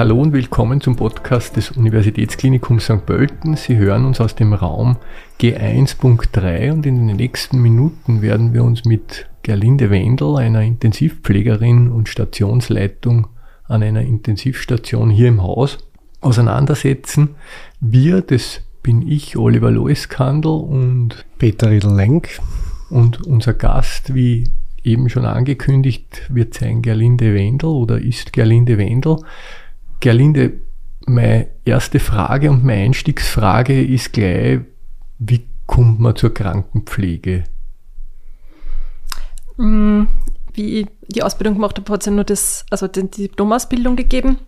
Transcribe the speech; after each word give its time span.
Hallo 0.00 0.18
und 0.18 0.32
willkommen 0.32 0.80
zum 0.80 0.96
Podcast 0.96 1.56
des 1.56 1.72
Universitätsklinikums 1.72 2.84
St. 2.84 3.04
Pölten. 3.04 3.54
Sie 3.56 3.76
hören 3.76 4.06
uns 4.06 4.18
aus 4.18 4.34
dem 4.34 4.54
Raum 4.54 4.96
G1.3 5.38 6.72
und 6.72 6.86
in 6.86 7.06
den 7.06 7.16
nächsten 7.16 7.60
Minuten 7.60 8.22
werden 8.22 8.54
wir 8.54 8.64
uns 8.64 8.86
mit 8.86 9.28
Gerlinde 9.42 9.90
Wendel, 9.90 10.36
einer 10.38 10.62
Intensivpflegerin 10.62 11.90
und 11.90 12.08
Stationsleitung 12.08 13.26
an 13.64 13.82
einer 13.82 14.00
Intensivstation 14.00 15.10
hier 15.10 15.28
im 15.28 15.42
Haus, 15.42 15.76
auseinandersetzen. 16.22 17.34
Wir, 17.78 18.22
das 18.22 18.62
bin 18.82 19.06
ich, 19.06 19.36
Oliver 19.36 19.70
Loiskandel 19.70 20.52
und 20.52 21.26
Peter 21.36 21.70
Riedel-Lenk. 21.70 22.40
Und 22.88 23.26
unser 23.26 23.52
Gast, 23.52 24.14
wie 24.14 24.50
eben 24.82 25.10
schon 25.10 25.26
angekündigt, 25.26 26.22
wird 26.30 26.54
sein 26.54 26.80
Gerlinde 26.80 27.34
Wendel 27.34 27.68
oder 27.68 28.00
ist 28.00 28.32
Gerlinde 28.32 28.78
Wendel. 28.78 29.18
Gerlinde, 30.00 30.60
meine 31.06 31.48
erste 31.64 32.00
Frage 32.00 32.50
und 32.50 32.64
meine 32.64 32.84
Einstiegsfrage 32.84 33.82
ist 33.82 34.12
gleich, 34.12 34.60
wie 35.18 35.46
kommt 35.66 36.00
man 36.00 36.16
zur 36.16 36.32
Krankenpflege? 36.34 37.44
Mm, 39.56 40.04
wie 40.54 40.80
ich 40.80 40.86
die 41.08 41.22
Ausbildung 41.22 41.54
gemacht 41.54 41.78
habe, 41.78 41.92
hat 41.92 42.00
es 42.00 42.06
ja 42.06 42.12
nur 42.12 42.24
das, 42.24 42.64
also 42.70 42.88
die 42.88 43.08
Diplomausbildung 43.08 43.96
gegeben. 43.96 44.38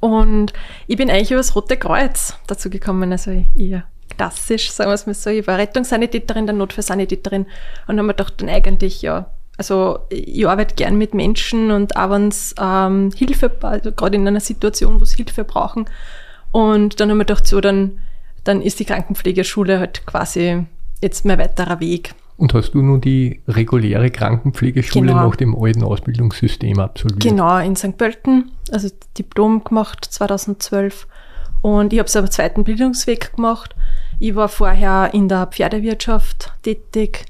Und 0.00 0.52
ich 0.86 0.96
bin 0.96 1.10
eigentlich 1.10 1.30
über 1.30 1.38
das 1.38 1.54
Rote 1.54 1.76
Kreuz 1.76 2.34
dazu 2.46 2.70
gekommen, 2.70 3.12
also 3.12 3.44
eher 3.56 3.84
klassisch, 4.16 4.70
sagen 4.70 4.90
wir 4.90 4.94
es 4.94 5.06
mal 5.06 5.14
so. 5.14 5.30
Ich 5.30 5.46
war 5.46 5.58
Rettungssanitäterin, 5.58 6.46
dann 6.46 6.58
Notfallsanitäterin 6.58 7.46
und 7.86 7.98
habe 7.98 8.02
mir 8.02 8.14
gedacht, 8.14 8.34
dann 8.38 8.48
eigentlich, 8.48 9.02
ja, 9.02 9.30
also 9.56 10.00
ich 10.10 10.46
arbeite 10.46 10.74
gern 10.74 10.98
mit 10.98 11.14
Menschen 11.14 11.70
und 11.70 11.96
auch 11.96 12.10
wenn 12.10 12.28
es 12.28 12.54
ähm, 12.60 13.10
Hilfe, 13.16 13.50
also 13.62 13.92
gerade 13.92 14.16
in 14.16 14.28
einer 14.28 14.40
Situation, 14.40 15.00
wo 15.00 15.04
sie 15.04 15.16
Hilfe 15.16 15.44
brauchen. 15.44 15.86
Und 16.52 17.00
dann 17.00 17.10
haben 17.10 17.18
wir 17.18 17.24
gedacht, 17.24 17.46
so, 17.46 17.60
dann, 17.60 17.98
dann 18.44 18.62
ist 18.62 18.80
die 18.80 18.84
Krankenpflegeschule 18.84 19.78
halt 19.78 20.06
quasi 20.06 20.64
jetzt 21.00 21.24
mein 21.24 21.38
weiterer 21.38 21.80
Weg. 21.80 22.14
Und 22.36 22.52
hast 22.52 22.72
du 22.72 22.82
nun 22.82 23.00
die 23.00 23.40
reguläre 23.48 24.10
Krankenpflegeschule 24.10 25.06
genau. 25.06 25.28
nach 25.28 25.36
dem 25.36 25.56
alten 25.56 25.82
Ausbildungssystem 25.82 26.78
absolviert? 26.78 27.22
Genau, 27.22 27.58
in 27.58 27.76
St. 27.76 27.96
Pölten, 27.96 28.50
also 28.70 28.88
Diplom 29.16 29.64
gemacht 29.64 30.04
2012. 30.04 31.06
Und 31.62 31.94
ich 31.94 31.98
habe 31.98 32.08
es 32.08 32.16
aber 32.16 32.30
zweiten 32.30 32.64
Bildungsweg 32.64 33.34
gemacht. 33.34 33.74
Ich 34.18 34.34
war 34.34 34.48
vorher 34.48 35.14
in 35.14 35.28
der 35.28 35.46
Pferdewirtschaft 35.46 36.52
tätig. 36.62 37.24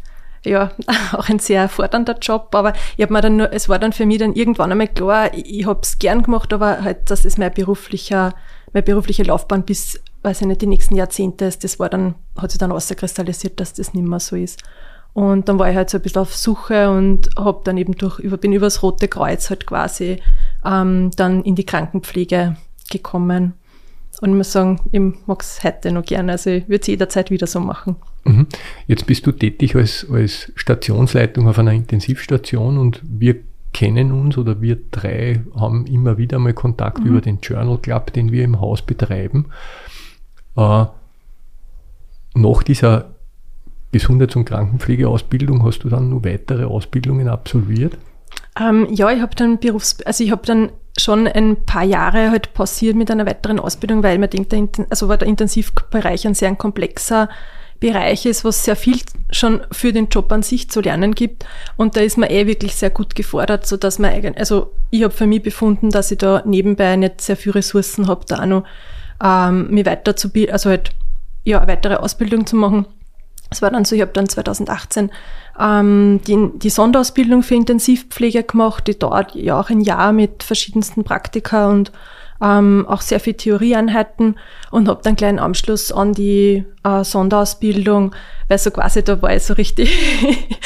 Ja, 0.47 0.71
auch 1.13 1.29
ein 1.29 1.41
sehr 1.41 1.69
fordernder 1.69 2.17
Job, 2.21 2.55
aber 2.55 2.73
ich 2.97 3.03
habe 3.03 3.13
mir 3.13 3.21
dann 3.21 3.37
nur, 3.37 3.53
es 3.53 3.69
war 3.69 3.81
dann 3.81 3.93
für 3.93 4.07
mich 4.07 4.19
dann 4.19 4.35
irgendwann 4.35 4.71
einmal 4.71 4.87
klar, 4.87 5.35
ich, 5.35 5.61
ich 5.61 5.67
habe 5.67 5.81
es 5.83 5.99
gern 5.99 6.23
gemacht, 6.23 6.53
aber 6.53 6.85
halt, 6.85 7.11
das 7.11 7.25
ist 7.25 7.37
mein 7.37 7.53
beruflicher, 7.53 8.33
meine 8.73 8.85
berufliche 8.85 9.25
Laufbahn 9.25 9.65
bis, 9.65 10.01
weiß 10.23 10.43
ich 10.43 10.47
nicht, 10.47 10.63
die 10.63 10.69
nächsten 10.69 10.95
Jahrzehnte 10.95 11.47
ist. 11.47 11.65
Das 11.65 11.81
war 11.81 11.89
dann, 11.89 12.15
hat 12.37 12.53
sich 12.53 12.59
dann 12.59 12.71
auskristallisiert, 12.71 13.59
dass 13.59 13.73
das 13.75 13.93
nicht 13.93 14.07
mehr 14.07 14.21
so 14.21 14.37
ist. 14.37 14.63
Und 15.15 15.49
dann 15.49 15.59
war 15.59 15.69
ich 15.69 15.77
halt 15.77 15.91
so 15.91 15.99
ein 15.99 16.03
bisschen 16.03 16.23
auf 16.23 16.37
Suche 16.37 16.91
und 16.91 17.31
habe 17.37 17.63
dann 17.65 17.79
eben 17.79 17.97
durch, 17.97 18.21
über, 18.21 18.37
bin 18.37 18.53
übers 18.53 18.83
Rote 18.83 19.09
Kreuz 19.09 19.51
halt 19.51 19.67
quasi 19.67 20.23
ähm, 20.65 21.11
dann 21.17 21.43
in 21.43 21.57
die 21.57 21.67
Krankenpflege 21.67 22.57
gekommen. 22.91 23.55
Und 24.21 24.31
ich 24.31 24.37
muss 24.37 24.53
sagen, 24.53 24.79
ich 24.93 25.01
mag 25.27 25.43
es 25.43 25.65
heute 25.65 25.91
noch 25.91 26.05
gerne. 26.05 26.33
Also 26.33 26.51
ich 26.51 26.69
würde 26.69 26.83
es 26.83 26.87
jederzeit 26.87 27.31
wieder 27.31 27.47
so 27.47 27.59
machen. 27.61 27.97
Mhm. 28.29 28.47
Jetzt 28.87 29.07
bist 29.07 29.27
du 29.27 29.33
tätig 29.33 29.77
als, 29.77 30.07
als 30.11 30.53
Stationsleitung 30.55 31.49
auf 31.49 31.59
einer 31.59 31.73
Intensivstation 31.73 32.79
und 32.79 33.01
wir 33.03 33.37
kennen 33.73 34.13
uns 34.13 34.39
oder 34.39 34.61
wir 34.63 34.79
drei 34.91 35.43
haben 35.55 35.87
immer 35.87 36.17
wieder 36.17 36.39
mal 36.39 36.55
Kontakt 36.55 37.01
mhm. 37.01 37.07
über 37.07 37.21
den 37.21 37.41
Journal 37.41 37.79
Club, 37.79 38.13
den 38.13 38.33
wir 38.33 38.45
im 38.45 38.61
Haus 38.61 38.83
betreiben. 38.83 39.47
Äh, 40.57 40.87
nach 42.35 42.63
dieser 42.63 43.11
Gesundheits- 43.93 44.37
und 44.37 44.45
Krankenpflegeausbildung 44.45 45.65
hast 45.65 45.81
du 45.81 45.89
dann 45.89 46.11
noch 46.11 46.25
weitere 46.25 46.65
Ausbildungen 46.65 47.29
absolviert? 47.29 47.97
Ähm, 48.59 48.89
ja, 48.91 49.11
ich 49.11 49.21
habe 49.21 49.35
dann 49.35 49.59
Berufs-, 49.59 50.03
also 50.03 50.25
ich 50.25 50.31
habe 50.31 50.47
dann 50.47 50.71
schon 50.99 51.27
ein 51.27 51.65
paar 51.67 51.85
Jahre 51.85 52.31
halt 52.31 52.55
passiert 52.55 52.97
mit 52.97 53.11
einer 53.11 53.27
weiteren 53.27 53.61
Ausbildung, 53.61 54.03
weil 54.03 54.19
man 54.19 54.31
denkt, 54.31 54.53
der, 54.53 54.67
also 54.91 55.09
war 55.09 55.19
der 55.19 55.29
Intensivbereich 55.29 56.27
ein 56.27 56.35
sehr 56.35 56.55
komplexer 56.55 57.29
Bereich 57.81 58.27
ist, 58.27 58.45
was 58.45 58.65
sehr 58.65 58.77
viel 58.77 58.99
schon 59.31 59.61
für 59.73 59.93
den 59.93 60.09
Job 60.09 60.31
an 60.33 60.43
sich 60.43 60.71
zu 60.71 60.81
lernen 60.81 61.15
gibt. 61.15 61.45
Und 61.77 61.97
da 61.97 62.01
ist 62.01 62.19
man 62.19 62.31
eh 62.31 62.47
wirklich 62.47 62.77
sehr 62.77 62.91
gut 62.91 63.15
gefordert, 63.15 63.67
so 63.67 63.77
dass 63.77 63.99
man 63.99 64.13
eigentlich, 64.13 64.39
also 64.39 64.73
ich 64.91 65.03
habe 65.03 65.15
für 65.15 65.27
mich 65.27 65.43
befunden, 65.43 65.91
dass 65.91 66.11
ich 66.11 66.19
da 66.19 66.43
nebenbei 66.45 66.97
nicht 66.97 67.21
sehr 67.21 67.37
viele 67.37 67.57
Ressourcen 67.57 68.07
habe, 68.07 68.25
da 68.27 68.41
auch 68.41 68.47
noch 68.47 68.65
ähm, 69.23 69.69
mich 69.71 69.87
weiterzubilden, 69.87 70.53
also 70.53 70.71
halt 70.71 70.91
ja, 71.45 71.59
eine 71.59 71.73
weitere 71.73 71.97
Ausbildung 71.97 72.47
zu 72.47 72.57
machen. 72.57 72.87
Es 73.51 73.63
war 73.63 73.71
dann 73.71 73.85
so, 73.85 73.95
ich 73.95 74.03
habe 74.03 74.13
dann 74.13 74.29
2018 74.29 75.11
ähm, 75.59 76.21
die, 76.27 76.51
die 76.55 76.71
Sonderausbildung 76.71 77.43
für 77.43 77.55
Intensivpflege 77.55 78.43
gemacht, 78.43 78.87
die 78.89 78.99
dauert 78.99 79.35
ja 79.35 79.61
auch 79.61 79.71
ein 79.71 79.81
Jahr 79.81 80.13
mit 80.13 80.43
verschiedensten 80.43 81.05
Praktika 81.05 81.69
und 81.69 81.93
ähm, 82.43 82.87
auch 82.89 83.01
sehr 83.01 83.21
viel 83.21 83.35
Theorieeinheiten 83.35 84.39
und 84.71 84.89
habe 84.89 85.01
dann 85.03 85.17
gleich 85.17 85.31
einen 85.31 85.39
Anschluss 85.39 85.93
an 85.93 86.13
die 86.13 86.65
äh, 86.85 87.05
Sonderausbildung, 87.05 88.15
weil 88.49 88.59
so 88.59 88.71
quasi 88.71 89.03
da 89.03 89.21
war 89.23 89.35
ich 89.35 89.43
so 89.43 89.55
richtig 89.55 89.91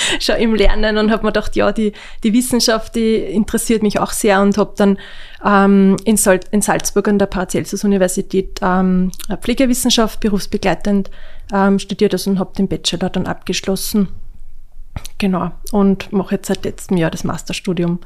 schon 0.20 0.36
im 0.36 0.54
Lernen 0.54 0.98
und 0.98 1.10
habe 1.10 1.24
mir 1.24 1.32
gedacht, 1.32 1.56
ja, 1.56 1.72
die, 1.72 1.92
die 2.24 2.32
Wissenschaft, 2.32 2.94
die 2.94 3.16
interessiert 3.16 3.82
mich 3.82 3.98
auch 3.98 4.12
sehr 4.12 4.40
und 4.40 4.58
habe 4.58 4.74
dann 4.76 4.98
ähm, 5.44 5.96
in, 6.04 6.16
Sal 6.16 6.40
in 6.50 6.62
Salzburg 6.62 7.08
an 7.08 7.18
der 7.18 7.26
Paracelsus-Universität 7.26 8.60
ähm, 8.62 9.12
Pflegewissenschaft 9.40 10.20
berufsbegleitend 10.20 11.10
ähm, 11.52 11.78
studiert 11.78 12.12
also 12.12 12.30
und 12.30 12.38
habe 12.38 12.52
den 12.56 12.68
Bachelor 12.68 13.10
dann 13.10 13.26
abgeschlossen 13.26 14.08
Genau. 15.18 15.50
Und 15.72 16.12
mache 16.12 16.36
jetzt 16.36 16.48
seit 16.48 16.64
letztem 16.64 16.96
Jahr 16.96 17.10
das 17.10 17.24
Masterstudium 17.24 18.00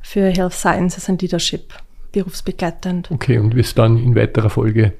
für 0.00 0.28
Health 0.28 0.54
Sciences 0.54 1.08
and 1.08 1.20
Leadership, 1.20 1.74
berufsbegleitend. 2.16 3.10
Okay, 3.10 3.38
und 3.38 3.54
wirst 3.54 3.76
dann 3.78 3.98
in 3.98 4.14
weiterer 4.14 4.48
Folge 4.48 4.92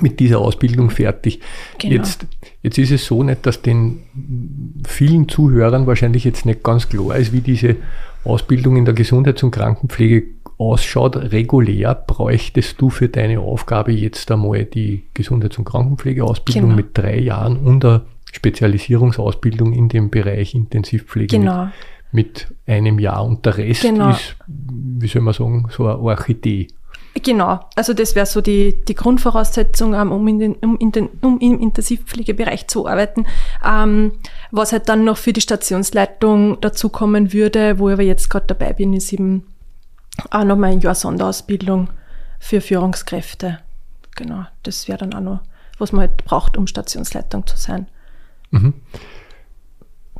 mit 0.00 0.18
dieser 0.18 0.40
Ausbildung 0.40 0.90
fertig. 0.90 1.40
Genau. 1.78 1.94
Jetzt, 1.94 2.26
jetzt 2.62 2.78
ist 2.78 2.90
es 2.90 3.06
so 3.06 3.22
nicht, 3.22 3.46
dass 3.46 3.62
den 3.62 4.02
vielen 4.86 5.28
Zuhörern 5.28 5.86
wahrscheinlich 5.86 6.24
jetzt 6.24 6.44
nicht 6.44 6.62
ganz 6.62 6.88
klar 6.88 7.16
ist, 7.16 7.32
wie 7.32 7.40
diese 7.40 7.76
Ausbildung 8.24 8.76
in 8.76 8.84
der 8.84 8.94
Gesundheits- 8.94 9.42
und 9.42 9.52
Krankenpflege 9.52 10.24
ausschaut. 10.58 11.16
Regulär 11.16 11.94
bräuchtest 11.94 12.80
du 12.80 12.90
für 12.90 13.08
deine 13.08 13.40
Aufgabe 13.40 13.92
jetzt 13.92 14.30
einmal 14.32 14.64
die 14.64 15.04
Gesundheits- 15.14 15.58
und 15.58 15.64
Krankenpflegeausbildung 15.64 16.70
genau. 16.70 16.76
mit 16.76 16.98
drei 16.98 17.18
Jahren 17.18 17.56
und 17.58 17.84
eine 17.84 18.02
Spezialisierungsausbildung 18.32 19.72
in 19.72 19.88
dem 19.88 20.10
Bereich 20.10 20.54
Intensivpflege 20.54 21.38
genau. 21.38 21.66
mit, 21.66 21.72
mit, 22.12 22.48
einem 22.66 22.98
Jahr 22.98 23.24
und 23.24 23.44
der 23.44 23.58
Rest 23.58 23.82
genau. 23.82 24.10
ist, 24.10 24.36
wie 24.46 25.08
soll 25.08 25.22
man 25.22 25.34
sagen, 25.34 25.68
so 25.70 25.86
eine 25.86 25.98
Orchidee. 25.98 26.68
Genau, 27.22 27.60
also 27.74 27.94
das 27.94 28.14
wäre 28.14 28.26
so 28.26 28.40
die, 28.40 28.84
die 28.86 28.94
Grundvoraussetzung, 28.94 29.94
um, 29.94 30.28
in 30.28 30.38
den, 30.38 30.54
um, 30.56 30.76
in 30.78 30.92
den, 30.92 31.08
um 31.20 31.38
im 31.40 31.60
Intensivpflegebereich 31.60 32.68
zu 32.68 32.86
arbeiten. 32.86 33.26
Ähm, 33.64 34.12
was 34.50 34.72
halt 34.72 34.88
dann 34.88 35.04
noch 35.04 35.16
für 35.16 35.32
die 35.32 35.40
Stationsleitung 35.40 36.60
dazukommen 36.60 37.32
würde, 37.32 37.78
wo 37.78 37.88
ich 37.88 37.94
aber 37.94 38.02
jetzt 38.02 38.30
gerade 38.30 38.46
dabei 38.46 38.72
bin, 38.72 38.92
ist 38.92 39.12
eben 39.12 39.46
auch 40.30 40.44
nochmal 40.44 40.72
ein 40.72 40.80
Jahr 40.80 40.94
Sonderausbildung 40.94 41.88
für 42.38 42.60
Führungskräfte. 42.60 43.58
Genau, 44.14 44.44
das 44.62 44.86
wäre 44.86 44.98
dann 44.98 45.14
auch 45.14 45.20
noch, 45.20 45.40
was 45.78 45.92
man 45.92 46.02
halt 46.02 46.24
braucht, 46.24 46.56
um 46.56 46.66
Stationsleitung 46.66 47.46
zu 47.46 47.56
sein. 47.56 47.86
Mhm. 48.50 48.74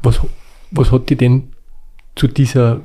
Was, 0.02 0.20
was 0.70 0.90
hat 0.90 1.10
dich 1.10 1.18
denn 1.18 1.52
zu 2.18 2.26
dieser 2.26 2.80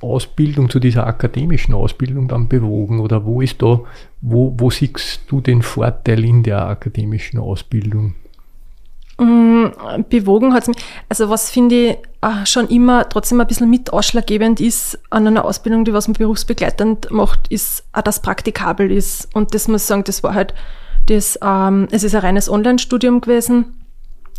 Ausbildung, 0.00 0.70
zu 0.70 0.78
dieser 0.78 1.06
akademischen 1.06 1.74
Ausbildung 1.74 2.28
dann 2.28 2.48
bewogen? 2.48 3.00
Oder 3.00 3.24
wo 3.24 3.40
ist 3.40 3.60
da, 3.60 3.80
wo, 4.20 4.54
wo 4.56 4.70
siehst 4.70 5.22
du 5.28 5.40
den 5.40 5.62
Vorteil 5.62 6.24
in 6.24 6.42
der 6.42 6.66
akademischen 6.66 7.38
Ausbildung? 7.38 8.14
Mm, 9.20 9.66
bewogen 10.08 10.54
hat 10.54 10.62
es 10.62 10.68
mich, 10.68 10.76
also 11.08 11.28
was 11.28 11.50
finde 11.50 11.74
ich 11.74 11.96
äh, 12.20 12.46
schon 12.46 12.68
immer 12.68 13.08
trotzdem 13.08 13.40
ein 13.40 13.48
bisschen 13.48 13.68
mit 13.68 13.92
ausschlaggebend 13.92 14.60
ist 14.60 14.96
an 15.10 15.26
einer 15.26 15.44
Ausbildung, 15.44 15.84
die 15.84 15.92
was 15.92 16.06
man 16.06 16.14
berufsbegleitend 16.14 17.10
macht, 17.10 17.48
ist 17.48 17.84
auch, 17.92 18.02
dass 18.02 18.22
praktikabel 18.22 18.92
ist. 18.92 19.28
Und 19.34 19.54
das 19.54 19.66
muss 19.66 19.82
ich 19.82 19.86
sagen, 19.88 20.04
das 20.04 20.22
war 20.22 20.34
halt, 20.34 20.54
das, 21.06 21.36
ähm, 21.42 21.88
es 21.90 22.04
ist 22.04 22.14
ein 22.14 22.20
reines 22.20 22.48
Online-Studium 22.48 23.20
gewesen 23.20 23.77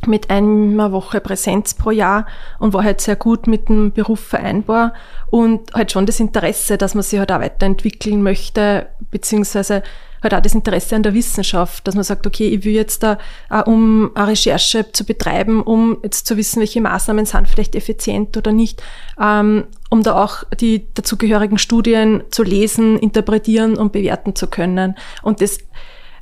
mit 0.07 0.29
einer 0.29 0.91
Woche 0.91 1.19
Präsenz 1.21 1.73
pro 1.73 1.91
Jahr 1.91 2.25
und 2.59 2.73
war 2.73 2.83
halt 2.83 3.01
sehr 3.01 3.15
gut 3.15 3.47
mit 3.47 3.69
dem 3.69 3.91
Beruf 3.91 4.19
vereinbar 4.19 4.93
und 5.29 5.73
halt 5.73 5.91
schon 5.91 6.05
das 6.05 6.19
Interesse, 6.19 6.77
dass 6.77 6.95
man 6.95 7.03
sich 7.03 7.19
halt 7.19 7.31
auch 7.31 7.39
weiterentwickeln 7.39 8.23
möchte, 8.23 8.87
beziehungsweise 9.11 9.83
halt 10.21 10.33
auch 10.33 10.41
das 10.41 10.53
Interesse 10.53 10.95
an 10.95 11.03
der 11.03 11.13
Wissenschaft, 11.13 11.87
dass 11.87 11.95
man 11.95 12.03
sagt, 12.03 12.27
okay, 12.27 12.47
ich 12.47 12.65
will 12.65 12.73
jetzt 12.73 13.03
da, 13.03 13.17
äh, 13.49 13.61
um 13.63 14.11
eine 14.15 14.27
Recherche 14.27 14.91
zu 14.91 15.05
betreiben, 15.05 15.61
um 15.61 15.97
jetzt 16.03 16.27
zu 16.27 16.37
wissen, 16.37 16.59
welche 16.59 16.81
Maßnahmen 16.81 17.25
sind 17.25 17.47
vielleicht 17.47 17.75
effizient 17.75 18.35
oder 18.35 18.51
nicht, 18.51 18.83
ähm, 19.21 19.65
um 19.89 20.03
da 20.03 20.21
auch 20.21 20.43
die 20.59 20.93
dazugehörigen 20.93 21.57
Studien 21.57 22.23
zu 22.31 22.43
lesen, 22.43 22.97
interpretieren 22.99 23.77
und 23.77 23.91
bewerten 23.91 24.35
zu 24.35 24.47
können. 24.47 24.95
Und 25.21 25.41
das 25.41 25.59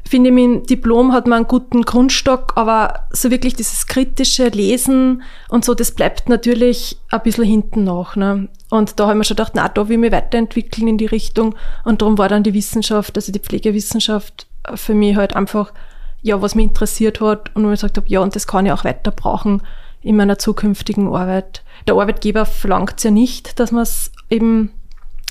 finde 0.10 0.30
ich, 0.30 0.36
mit 0.36 0.44
dem 0.44 0.64
Diplom 0.66 1.14
hat 1.14 1.28
man 1.28 1.38
einen 1.38 1.48
guten 1.48 1.82
Grundstock, 1.84 2.54
aber 2.56 3.08
so 3.12 3.32
wirklich 3.32 3.56
dieses 3.56 3.88
kritische 3.88 4.48
Lesen 4.50 5.24
und 5.50 5.66
so, 5.66 5.74
das 5.74 5.92
bleibt 5.92 6.30
natürlich 6.30 7.00
ein 7.10 7.22
bisschen 7.24 7.46
hinten 7.46 7.84
nach. 7.84 8.16
Ne? 8.16 8.48
Und 8.70 9.00
da 9.00 9.08
haben 9.08 9.18
wir 9.18 9.24
schon 9.24 9.38
gedacht, 9.38 9.54
na, 9.56 9.68
da 9.70 9.88
will 9.88 9.96
ich 9.96 10.00
mich 10.00 10.12
weiterentwickeln 10.12 10.88
in 10.88 10.98
die 10.98 11.06
Richtung. 11.06 11.56
Und 11.84 12.02
darum 12.02 12.18
war 12.18 12.30
dann 12.30 12.44
die 12.44 12.54
Wissenschaft, 12.54 13.16
also 13.16 13.32
die 13.32 13.40
Pflegewissenschaft 13.40 14.48
für 14.76 14.94
mich 14.94 15.16
halt 15.16 15.36
einfach, 15.36 15.74
ja, 16.22 16.42
was 16.42 16.56
mich 16.56 16.66
interessiert 16.66 17.22
hat 17.22 17.56
und 17.56 17.64
wo 17.64 17.70
ich 17.70 17.76
gesagt 17.76 17.98
habe, 17.98 18.10
ja, 18.10 18.20
und 18.20 18.36
das 18.36 18.48
kann 18.48 18.66
ich 18.66 18.72
auch 18.72 18.84
weiter 18.84 19.12
brauchen 19.12 19.62
in 20.02 20.16
meiner 20.16 20.38
zukünftigen 20.38 21.08
Arbeit. 21.14 21.64
Der 21.88 21.96
Arbeitgeber 21.96 22.46
verlangt 22.46 23.04
ja 23.04 23.12
nicht, 23.12 23.60
dass 23.60 23.72
man 23.72 23.84
es 23.84 24.12
eben, 24.30 24.72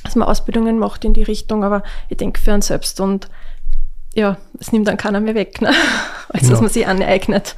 dass 0.03 0.17
man 0.17 0.29
Ausbildungen 0.29 0.79
macht 0.79 1.05
in 1.05 1.13
die 1.13 1.23
Richtung, 1.23 1.65
aber 1.65 1.83
ich 2.09 2.17
denke 2.17 2.41
für 2.41 2.53
einen 2.53 2.63
selbst 2.63 3.01
und 3.01 3.29
ja, 4.17 4.39
es 4.59 4.73
nimmt 4.73 4.89
dann 4.89 4.97
keiner 4.97 5.21
mehr 5.21 5.35
weg, 5.35 5.61
ne? 5.61 5.69
als 6.29 6.41
genau. 6.41 6.53
dass 6.53 6.61
man 6.61 6.71
sich 6.71 6.87
aneignet. 6.87 7.55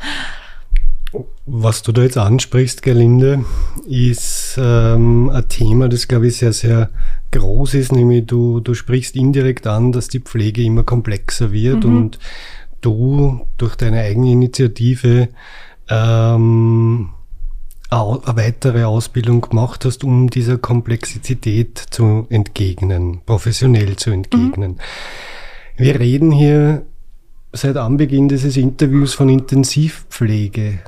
Was 1.46 1.82
du 1.82 1.92
da 1.92 2.02
jetzt 2.02 2.18
ansprichst, 2.18 2.82
Gerlinde, 2.82 3.44
ist 3.86 4.58
ähm, 4.62 5.30
ein 5.30 5.48
Thema, 5.48 5.88
das 5.88 6.06
glaube 6.06 6.26
ich 6.26 6.36
sehr, 6.36 6.52
sehr 6.52 6.90
groß 7.30 7.74
ist, 7.74 7.92
nämlich 7.92 8.26
du, 8.26 8.60
du 8.60 8.74
sprichst 8.74 9.16
indirekt 9.16 9.66
an, 9.66 9.92
dass 9.92 10.08
die 10.08 10.20
Pflege 10.20 10.62
immer 10.62 10.82
komplexer 10.82 11.52
wird 11.52 11.84
mhm. 11.84 11.96
und 11.96 12.18
du 12.82 13.46
durch 13.56 13.76
deine 13.76 14.00
eigene 14.00 14.32
Initiative 14.32 15.28
ähm, 15.88 17.10
eine 17.90 18.20
weitere 18.36 18.84
Ausbildung 18.84 19.40
gemacht 19.40 19.86
hast, 19.86 20.04
um 20.04 20.28
dieser 20.28 20.58
Komplexität 20.58 21.78
zu 21.78 22.26
entgegnen, 22.28 23.22
professionell 23.24 23.96
zu 23.96 24.10
entgegnen. 24.10 24.72
Mhm. 24.72 24.78
Wir 25.80 26.00
reden 26.00 26.32
hier 26.32 26.82
seit 27.52 27.76
Anbeginn 27.76 28.28
dieses 28.28 28.56
Interviews 28.56 29.14
von 29.14 29.28
Intensivpflege. 29.28 30.80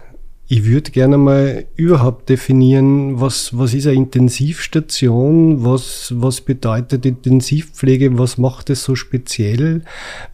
Ich 0.48 0.64
würde 0.64 0.90
gerne 0.90 1.16
mal 1.16 1.66
überhaupt 1.76 2.28
definieren, 2.28 3.20
was, 3.20 3.56
was 3.56 3.72
ist 3.72 3.86
eine 3.86 3.94
Intensivstation, 3.94 5.64
was, 5.64 6.12
was 6.16 6.40
bedeutet 6.40 7.06
Intensivpflege, 7.06 8.18
was 8.18 8.36
macht 8.36 8.68
es 8.68 8.82
so 8.82 8.96
speziell, 8.96 9.82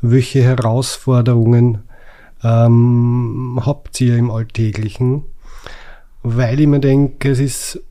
welche 0.00 0.42
Herausforderungen 0.42 1.80
ähm, 2.42 3.60
habt 3.60 4.00
ihr 4.00 4.16
im 4.16 4.30
Alltäglichen? 4.30 5.24
Weil 6.22 6.60
ich 6.60 6.66
mir 6.66 6.80
denke, 6.80 7.28
es 7.28 7.40
ist 7.40 7.82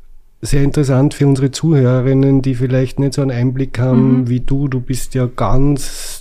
sehr 0.41 0.63
interessant 0.63 1.13
für 1.13 1.27
unsere 1.27 1.51
Zuhörerinnen, 1.51 2.41
die 2.41 2.55
vielleicht 2.55 2.99
nicht 2.99 3.13
so 3.13 3.21
einen 3.21 3.31
Einblick 3.31 3.77
haben 3.77 4.21
mhm. 4.21 4.29
wie 4.29 4.39
du. 4.39 4.67
Du 4.67 4.79
bist 4.79 5.13
ja 5.13 5.27
ganz 5.27 6.14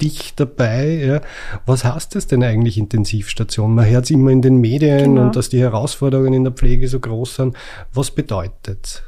dicht 0.00 0.40
dabei. 0.40 0.88
Ja. 0.88 1.20
Was 1.66 1.84
heißt 1.84 2.14
das 2.14 2.26
denn 2.26 2.42
eigentlich 2.42 2.78
Intensivstation? 2.78 3.74
Man 3.74 3.86
hört 3.86 4.04
es 4.04 4.10
immer 4.10 4.30
in 4.30 4.42
den 4.42 4.58
Medien 4.58 5.14
genau. 5.14 5.22
und 5.22 5.36
dass 5.36 5.48
die 5.48 5.60
Herausforderungen 5.60 6.32
in 6.32 6.44
der 6.44 6.52
Pflege 6.52 6.88
so 6.88 7.00
groß 7.00 7.36
sind. 7.36 7.56
Was 7.92 8.10
bedeutet 8.10 9.02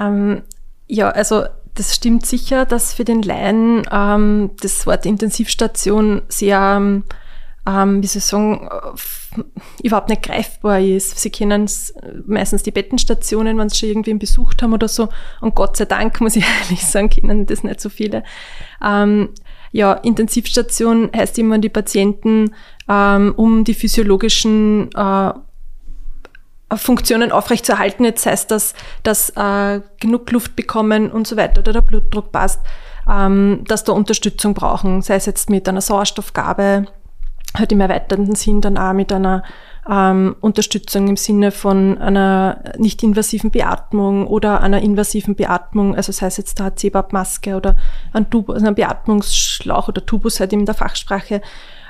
ähm, 0.00 0.42
Ja, 0.86 1.10
also 1.10 1.44
das 1.74 1.94
stimmt 1.94 2.26
sicher, 2.26 2.66
dass 2.66 2.92
für 2.92 3.04
den 3.04 3.22
Laien 3.22 3.82
ähm, 3.90 4.50
das 4.60 4.86
Wort 4.86 5.06
Intensivstation 5.06 6.22
sehr, 6.28 7.02
ähm, 7.66 8.02
wie 8.02 8.06
soll 8.06 8.18
ich 8.18 8.24
sagen, 8.24 8.68
überhaupt 9.82 10.08
nicht 10.08 10.22
greifbar 10.22 10.80
ist. 10.80 11.18
Sie 11.18 11.30
kennen 11.30 11.70
meistens 12.26 12.64
die 12.64 12.72
Bettenstationen, 12.72 13.58
wenn 13.58 13.68
sie 13.68 13.76
schon 13.76 13.88
irgendwie 13.90 14.14
besucht 14.14 14.62
haben 14.62 14.72
oder 14.72 14.88
so. 14.88 15.08
Und 15.40 15.54
Gott 15.54 15.76
sei 15.76 15.84
Dank, 15.84 16.20
muss 16.20 16.36
ich 16.36 16.44
ehrlich 16.62 16.84
sagen, 16.84 17.10
kennen 17.10 17.46
das 17.46 17.62
nicht 17.62 17.80
so 17.80 17.88
viele. 17.88 18.24
Ähm, 18.84 19.30
ja, 19.72 19.92
Intensivstation 19.92 21.10
heißt 21.14 21.38
immer, 21.38 21.58
die 21.58 21.68
Patienten 21.68 22.54
ähm, 22.88 23.34
um 23.36 23.64
die 23.64 23.74
physiologischen 23.74 24.90
äh, 24.94 25.32
Funktionen 26.76 27.32
aufrechtzuerhalten. 27.32 28.04
Jetzt 28.04 28.26
heißt 28.26 28.50
das, 28.50 28.74
dass 29.02 29.30
äh, 29.30 29.80
genug 30.00 30.30
Luft 30.30 30.56
bekommen 30.56 31.10
und 31.10 31.26
so 31.26 31.36
weiter 31.36 31.60
oder 31.60 31.72
der 31.72 31.82
Blutdruck 31.82 32.32
passt, 32.32 32.60
ähm, 33.08 33.64
dass 33.66 33.84
da 33.84 33.92
Unterstützung 33.92 34.54
brauchen, 34.54 35.02
sei 35.02 35.16
es 35.16 35.26
jetzt 35.26 35.50
mit 35.50 35.68
einer 35.68 35.80
Sauerstoffgabe, 35.80 36.86
halt 37.56 37.72
im 37.72 37.80
erweiterten 37.80 38.34
Sinn 38.34 38.60
dann 38.60 38.76
auch 38.76 38.92
mit 38.92 39.12
einer 39.12 39.42
ähm, 39.88 40.36
Unterstützung 40.40 41.08
im 41.08 41.16
Sinne 41.16 41.50
von 41.50 41.98
einer 41.98 42.62
nicht-invasiven 42.76 43.50
Beatmung 43.50 44.26
oder 44.26 44.60
einer 44.60 44.82
invasiven 44.82 45.34
Beatmung, 45.34 45.94
also 45.94 46.12
sei 46.12 46.26
es 46.26 46.36
jetzt 46.36 46.58
der 46.58 46.76
CBAP-Maske 46.76 47.56
oder 47.56 47.76
ein, 48.12 48.28
Tubus, 48.28 48.56
also 48.56 48.66
ein 48.66 48.74
Beatmungsschlauch 48.74 49.88
oder 49.88 50.04
Tubus 50.04 50.40
halt 50.40 50.52
in 50.52 50.66
der 50.66 50.74
Fachsprache. 50.74 51.40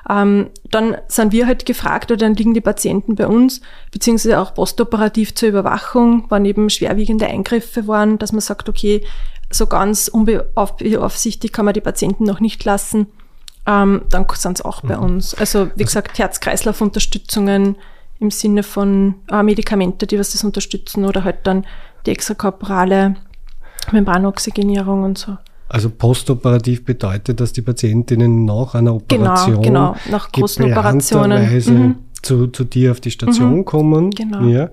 Ähm, 0.09 0.51
dann 0.71 0.97
sind 1.09 1.33
wir 1.33 1.47
halt 1.47 1.67
gefragt 1.67 2.11
oder 2.11 2.19
dann 2.19 2.35
liegen 2.35 2.55
die 2.55 2.61
Patienten 2.61 3.17
bei 3.17 3.27
uns, 3.27 3.61
beziehungsweise 3.91 4.41
auch 4.41 4.55
postoperativ 4.55 5.35
zur 5.35 5.49
Überwachung, 5.49 6.25
wann 6.29 6.45
eben 6.45 6.71
schwerwiegende 6.71 7.27
Eingriffe 7.27 7.89
waren, 7.89 8.19
dass 8.19 8.33
man 8.33 8.41
sagt, 8.41 8.69
okay, 8.69 9.03
so 9.51 9.67
ganz 9.67 10.09
unbeaufsichtigt 10.09 11.53
kann 11.53 11.65
man 11.65 11.75
die 11.75 11.81
Patienten 11.81 12.25
noch 12.25 12.41
nicht 12.41 12.65
lassen 12.65 13.09
ähm, 13.69 14.03
dann 14.09 14.27
sind 14.33 14.59
es 14.59 14.65
auch 14.65 14.81
bei 14.81 14.97
mhm. 14.97 15.03
uns. 15.03 15.35
Also 15.35 15.69
wie 15.77 15.85
gesagt, 15.85 16.19
Herz-Kreislauf-Unterstützungen 16.19 17.77
im 18.19 18.31
Sinne 18.31 18.63
von 18.63 19.17
äh, 19.31 19.43
Medikamente, 19.43 20.07
die 20.07 20.19
was 20.19 20.33
das 20.33 20.43
unterstützen 20.43 21.05
oder 21.05 21.23
halt 21.23 21.41
dann 21.45 21.67
die 22.07 22.11
extrakorporale 22.11 23.17
Membranoxygenierung 23.93 25.05
und 25.05 25.19
so. 25.19 25.37
Also 25.69 25.91
postoperativ 25.91 26.87
bedeutet, 26.87 27.41
dass 27.41 27.53
die 27.53 27.61
Patientinnen 27.61 28.47
nach 28.47 28.75
einer 28.75 28.95
Operation 28.95 29.61
genau, 29.61 29.93
genau, 29.93 29.97
nach 30.11 30.33
großen 30.33 30.65
Operationen 30.65 31.43
mhm. 31.43 31.97
zu, 32.23 32.47
zu 32.47 32.65
dir 32.65 32.93
auf 32.93 33.01
die 33.01 33.11
Station 33.11 33.57
mhm, 33.57 33.65
kommen. 33.67 34.11
Genau. 34.11 34.45
Ja. 34.45 34.71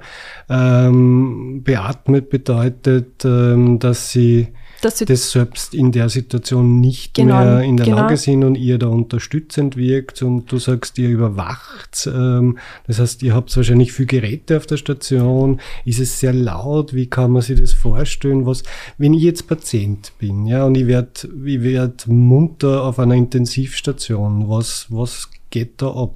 Ähm, 0.49 1.61
beatmet 1.65 2.29
bedeutet, 2.29 3.25
ähm, 3.25 3.77
dass 3.77 4.11
sie 4.11 4.53
dass 4.81 4.97
sie 4.97 5.05
das 5.05 5.31
selbst 5.31 5.73
in 5.73 5.91
der 5.91 6.09
Situation 6.09 6.79
nicht 6.79 7.13
genau, 7.13 7.43
mehr 7.43 7.61
in 7.61 7.77
der 7.77 7.85
genau. 7.85 7.97
Lage 7.97 8.17
sind 8.17 8.43
und 8.43 8.55
ihr 8.55 8.77
da 8.77 8.87
unterstützend 8.87 9.77
wirkt 9.77 10.21
und 10.21 10.51
du 10.51 10.59
sagst, 10.59 10.97
ihr 10.97 11.09
überwacht. 11.09 12.07
Ähm, 12.13 12.57
das 12.87 12.99
heißt, 12.99 13.23
ihr 13.23 13.33
habt 13.33 13.55
wahrscheinlich 13.55 13.93
viel 13.93 14.05
Geräte 14.05 14.57
auf 14.57 14.65
der 14.65 14.77
Station. 14.77 15.59
Ist 15.85 15.99
es 15.99 16.19
sehr 16.19 16.33
laut? 16.33 16.93
Wie 16.93 17.07
kann 17.07 17.31
man 17.31 17.41
sich 17.41 17.59
das 17.59 17.73
vorstellen? 17.73 18.45
Was, 18.45 18.63
wenn 18.97 19.13
ich 19.13 19.23
jetzt 19.23 19.47
Patient 19.47 20.11
bin, 20.19 20.45
ja, 20.47 20.65
und 20.65 20.75
ich 20.75 20.87
werde 20.87 21.09
ich 21.45 21.63
werd 21.63 22.07
munter 22.07 22.83
auf 22.83 22.99
einer 22.99 23.15
Intensivstation, 23.15 24.49
was, 24.49 24.87
was 24.89 25.29
geht 25.49 25.81
da 25.81 25.87
ab? 25.87 26.15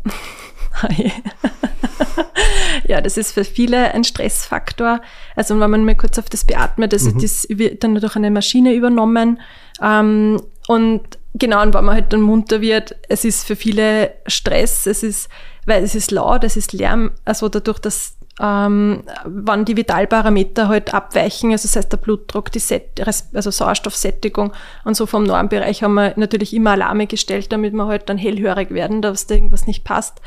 Ja, 2.88 3.02
das 3.02 3.18
ist 3.18 3.34
für 3.34 3.44
viele 3.44 3.94
ein 3.94 4.04
Stressfaktor. 4.04 5.02
Also 5.36 5.60
wenn 5.60 5.70
man 5.70 5.86
mal 5.86 5.96
kurz 5.96 6.18
auf 6.20 6.30
das 6.30 6.46
beatmet, 6.46 6.94
also 6.94 7.12
mhm. 7.12 7.22
das 7.22 7.48
wird 7.50 7.84
dann 7.84 7.96
durch 7.96 8.16
eine 8.16 8.32
Maschine 8.32 8.74
übernommen. 8.74 9.40
Ähm, 9.82 10.42
und 10.68 11.02
genau, 11.34 11.62
und 11.62 11.74
wenn 11.74 11.86
man 11.86 11.96
halt 11.96 12.14
dann 12.14 12.22
munter 12.22 12.62
wird, 12.62 12.96
es 13.08 13.26
ist 13.26 13.46
für 13.46 13.56
viele 13.56 14.14
Stress, 14.28 14.86
es 14.86 15.04
ist, 15.04 15.30
weil 15.66 15.84
es 15.84 15.96
ist 15.96 16.12
laut, 16.12 16.44
es 16.44 16.58
ist 16.58 16.74
Lärm, 16.74 17.12
also 17.26 17.50
dadurch, 17.50 17.80
dass 17.80 18.16
ähm, 18.42 19.04
wann 19.26 19.66
die 19.66 19.76
Vitalparameter 19.76 20.70
halt 20.70 20.94
abweichen, 20.94 21.52
also 21.52 21.68
das 21.68 21.76
heißt 21.76 21.92
der 21.92 21.98
Blutdruck, 21.98 22.52
die 22.52 22.60
Set 22.60 23.02
also 23.34 23.52
Sauerstoffsättigung 23.52 24.54
und 24.86 24.96
so 24.96 25.06
vom 25.06 25.24
Normbereich 25.24 25.84
haben 25.84 25.96
wir 25.96 26.14
natürlich 26.16 26.54
immer 26.54 26.72
Alarme 26.72 27.06
gestellt, 27.06 27.52
damit 27.52 27.74
wir 27.74 27.88
halt 27.88 28.08
dann 28.08 28.18
hellhörig 28.18 28.72
werden, 28.72 29.02
dass 29.02 29.28
da 29.28 29.36
irgendwas 29.36 29.68
nicht 29.68 29.84
passt. 29.84 30.22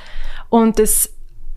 Und 0.53 0.79
das 0.79 1.09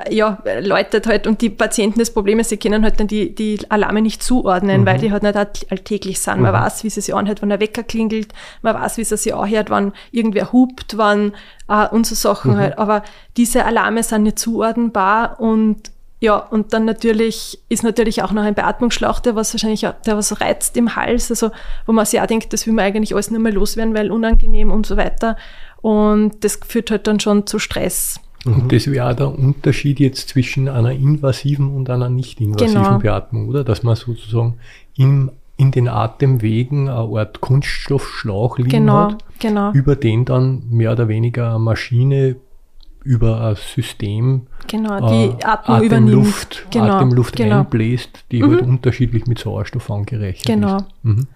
ja, 0.10 0.42
läutet 0.62 1.06
halt 1.06 1.28
und 1.28 1.42
die 1.42 1.50
Patienten 1.50 2.00
das 2.00 2.12
Problem 2.12 2.40
ist, 2.40 2.48
sie 2.48 2.56
können 2.56 2.84
halt 2.84 2.98
dann 2.98 3.08
die, 3.08 3.36
die 3.36 3.60
Alarme 3.70 4.02
nicht 4.02 4.24
zuordnen, 4.24 4.82
mhm. 4.82 4.86
weil 4.86 5.00
die 5.00 5.12
halt 5.12 5.24
nicht 5.24 5.70
alltäglich 5.70 6.22
sind. 6.22 6.40
Man 6.40 6.54
mhm. 6.54 6.60
weiß, 6.60 6.86
wie 6.86 6.90
sie 6.90 7.02
sich 7.02 7.14
anhört, 7.14 7.42
wenn 7.42 7.50
der 7.50 7.60
Wecker 7.60 7.84
klingelt, 7.84 8.30
man 8.62 8.74
weiß, 8.74 8.98
wie 8.98 9.04
sie 9.04 9.18
sich 9.18 9.36
anhört, 9.36 9.70
wann 9.70 9.92
irgendwer 10.12 10.54
hupt, 10.54 10.98
wann 10.98 11.34
äh, 11.68 11.90
und 11.90 12.08
so 12.08 12.16
Sachen 12.16 12.54
mhm. 12.54 12.58
halt. 12.58 12.78
Aber 12.78 13.04
diese 13.36 13.66
Alarme 13.66 14.02
sind 14.02 14.24
nicht 14.24 14.40
zuordnenbar 14.40 15.42
und 15.42 15.92
ja, 16.22 16.38
und 16.38 16.72
dann 16.72 16.86
natürlich 16.86 17.60
ist 17.68 17.84
natürlich 17.84 18.24
auch 18.24 18.32
noch 18.32 18.44
ein 18.44 18.56
Beatmungsschlauch, 18.56 19.20
der 19.20 19.36
was 19.36 19.54
wahrscheinlich, 19.54 19.86
auch, 19.88 19.94
der 20.06 20.16
was 20.16 20.40
reizt 20.40 20.78
im 20.78 20.96
Hals, 20.96 21.30
also 21.32 21.52
wo 21.86 21.92
man 21.92 22.06
sich 22.06 22.22
auch 22.22 22.28
denkt, 22.28 22.54
das 22.54 22.66
will 22.66 22.74
man 22.74 22.86
eigentlich 22.86 23.14
alles 23.14 23.30
nicht 23.30 23.42
mehr 23.42 23.52
loswerden, 23.52 23.94
weil 23.94 24.10
unangenehm 24.10 24.72
und 24.72 24.86
so 24.86 24.96
weiter. 24.96 25.36
Und 25.82 26.46
das 26.46 26.60
führt 26.66 26.92
halt 26.92 27.08
dann 27.08 27.20
schon 27.20 27.46
zu 27.46 27.60
Stress. 27.60 28.22
Und 28.46 28.72
das 28.72 28.88
wäre 28.88 29.10
auch 29.10 29.16
der 29.16 29.38
Unterschied 29.38 30.00
jetzt 30.00 30.30
zwischen 30.30 30.68
einer 30.70 30.92
invasiven 30.92 31.76
und 31.76 31.90
einer 31.90 32.10
nicht 32.10 32.40
invasiven 32.40 32.84
genau. 32.84 33.00
Beatmung, 33.00 33.50
oder? 33.50 33.64
Dass 33.64 33.84
man 33.84 33.96
sozusagen 33.96 34.56
im 34.96 35.32
in 35.58 35.72
den 35.72 35.88
Atemwegen 35.88 36.90
eine 36.90 36.98
Art 37.18 37.40
Kunststoffschlauch 37.40 38.58
liegen 38.58 38.70
genau, 38.72 39.12
hat, 39.12 39.24
genau. 39.40 39.72
über 39.72 39.96
den 39.96 40.26
dann 40.26 40.64
mehr 40.70 40.92
oder 40.92 41.08
weniger 41.08 41.52
eine 41.52 41.60
Maschine 41.60 42.36
über 43.04 43.40
ein 43.40 43.56
System 43.56 44.48
genau, 44.68 45.10
die 45.10 45.40
äh, 45.40 45.44
Atmung 45.46 45.78
Atemluft. 45.78 46.66
Genau, 46.72 46.96
Atemluft 46.96 47.36
genau. 47.36 47.60
einbläst, 47.60 48.26
die 48.32 48.42
Mhm. 48.42 48.52
halt 48.52 48.62
unterschiedlich 48.64 49.28
mit 49.28 49.40
Sauerstoff 49.40 49.90
angerechnet 49.92 50.46
Genau. 50.46 50.78
ist. 50.78 50.86
Mhm. 51.04 51.28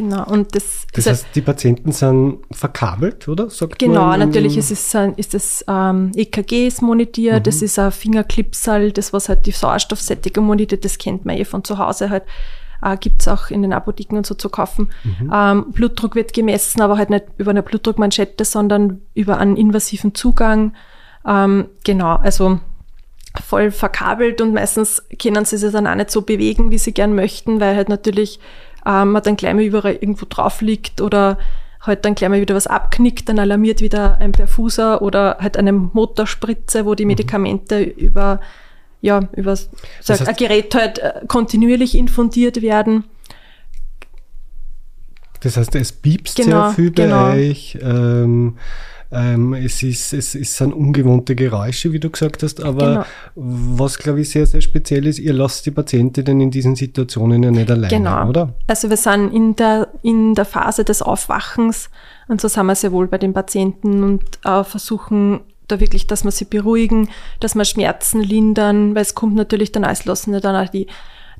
Genau, 0.00 0.24
und 0.26 0.54
das, 0.54 0.86
Das 0.94 1.06
heißt, 1.06 1.26
die 1.34 1.42
Patienten 1.42 1.92
sind 1.92 2.38
verkabelt, 2.50 3.28
oder? 3.28 3.50
Sagt 3.50 3.78
Genau, 3.78 4.06
man 4.06 4.20
natürlich 4.20 4.56
ist 4.56 4.70
es 4.70 4.94
ist 5.16 5.34
das 5.34 5.64
ähm, 5.68 6.10
EKG 6.14 6.66
ist 6.66 6.80
monitiert, 6.82 7.40
Mhm. 7.40 7.42
das 7.42 7.60
ist 7.62 7.78
ein 7.78 7.92
Fingerclipsal, 7.92 8.92
das 8.92 9.12
was 9.12 9.28
halt 9.28 9.44
die 9.46 9.50
Sauerstoffsättigung 9.52 10.46
monitiert, 10.46 10.84
das 10.84 10.96
kennt 10.98 11.24
man 11.26 11.36
eh 11.36 11.44
von 11.44 11.64
zu 11.64 11.78
Hause 11.78 12.08
halt. 12.10 12.22
Äh, 12.82 12.96
Gibt 12.96 13.20
es 13.20 13.28
auch 13.28 13.50
in 13.50 13.60
den 13.60 13.74
Apotheken 13.74 14.16
und 14.16 14.26
so 14.26 14.34
zu 14.34 14.48
kaufen. 14.48 14.88
Mhm. 15.04 15.30
Ähm, 15.34 15.64
Blutdruck 15.72 16.14
wird 16.14 16.32
gemessen, 16.32 16.80
aber 16.80 16.96
halt 16.96 17.10
nicht 17.10 17.26
über 17.36 17.50
eine 17.50 17.62
Blutdruckmanschette, 17.62 18.46
sondern 18.46 19.02
über 19.14 19.36
einen 19.36 19.58
invasiven 19.58 20.14
Zugang. 20.14 20.72
Ähm, 21.26 21.66
genau, 21.84 22.16
also 22.16 22.58
voll 23.46 23.70
verkabelt 23.70 24.40
und 24.40 24.54
meistens 24.54 25.02
können 25.22 25.44
sie 25.44 25.56
sich 25.58 25.70
dann 25.70 25.86
auch 25.86 25.94
nicht 25.94 26.10
so 26.10 26.22
bewegen, 26.22 26.70
wie 26.72 26.78
sie 26.78 26.92
gern 26.92 27.14
möchten, 27.14 27.60
weil 27.60 27.76
halt 27.76 27.88
natürlich 27.88 28.40
ähm, 28.86 29.12
man 29.12 29.22
dann 29.22 29.36
gleich 29.36 29.54
mal 29.54 29.62
überall 29.64 29.94
irgendwo 29.94 30.26
drauf 30.28 30.60
liegt 30.60 31.00
oder 31.00 31.38
halt 31.80 32.04
dann 32.04 32.14
gleich 32.14 32.28
mal 32.30 32.40
wieder 32.40 32.54
was 32.54 32.66
abknickt, 32.66 33.28
dann 33.28 33.38
alarmiert 33.38 33.80
wieder 33.80 34.18
ein 34.18 34.32
Perfuser 34.32 35.00
oder 35.02 35.38
halt 35.40 35.56
eine 35.56 35.72
Motorspritze, 35.72 36.84
wo 36.84 36.94
die 36.94 37.06
Medikamente 37.06 37.82
über 37.82 38.40
ja, 39.02 39.20
über 39.34 39.56
so 39.56 39.68
Das 40.06 40.20
ein 40.20 40.26
heißt- 40.34 40.38
Gerät 40.38 40.74
halt 40.74 40.98
äh, 40.98 41.22
kontinuierlich 41.26 41.94
infundiert 41.96 42.60
werden. 42.60 43.04
Das 45.40 45.56
heißt, 45.56 45.74
es 45.76 45.92
piepst 45.92 46.36
Genau, 46.36 46.66
sehr 46.66 46.74
viel 46.74 46.90
bei 46.90 47.04
genau. 47.04 47.30
euch. 47.30 47.78
Ähm, 47.80 48.58
ähm, 49.12 49.54
es, 49.54 49.82
ist, 49.82 50.12
es, 50.12 50.34
es 50.34 50.56
sind 50.56 50.72
ungewohnte 50.72 51.34
Geräusche, 51.34 51.92
wie 51.92 51.98
du 51.98 52.10
gesagt 52.10 52.42
hast, 52.42 52.62
aber 52.62 52.90
Genau. 52.90 53.04
was, 53.34 53.98
glaube 53.98 54.20
ich, 54.20 54.30
sehr, 54.30 54.46
sehr 54.46 54.60
speziell 54.60 55.06
ist, 55.06 55.18
ihr 55.18 55.32
lasst 55.32 55.66
die 55.66 55.70
Patientinnen 55.72 56.40
in 56.40 56.50
diesen 56.50 56.76
Situationen 56.76 57.42
ja 57.42 57.50
nicht 57.50 57.70
alleine, 57.70 57.88
Genau. 57.88 58.28
oder? 58.28 58.52
Also 58.68 58.88
wir 58.88 58.96
sind 58.96 59.32
in 59.34 59.56
der, 59.56 59.88
in 60.02 60.34
der 60.34 60.44
Phase 60.44 60.84
des 60.84 61.02
Aufwachens 61.02 61.90
und 62.28 62.40
so 62.40 62.48
sind 62.48 62.66
wir 62.66 62.74
sehr 62.76 62.92
wohl 62.92 63.08
bei 63.08 63.18
den 63.18 63.32
Patienten 63.32 64.04
und 64.04 64.22
äh, 64.44 64.62
versuchen 64.62 65.40
da 65.66 65.80
wirklich, 65.80 66.06
dass 66.06 66.24
wir 66.24 66.30
sie 66.30 66.44
beruhigen, 66.44 67.08
dass 67.40 67.54
wir 67.54 67.64
Schmerzen 67.64 68.20
lindern, 68.22 68.94
weil 68.94 69.02
es 69.02 69.14
kommt 69.14 69.34
natürlich 69.34 69.72
dann 69.72 69.84
als 69.84 70.04
lassen 70.04 70.32
wir 70.32 70.40
dann 70.40 70.54
auch 70.56 70.70
die, 70.70 70.86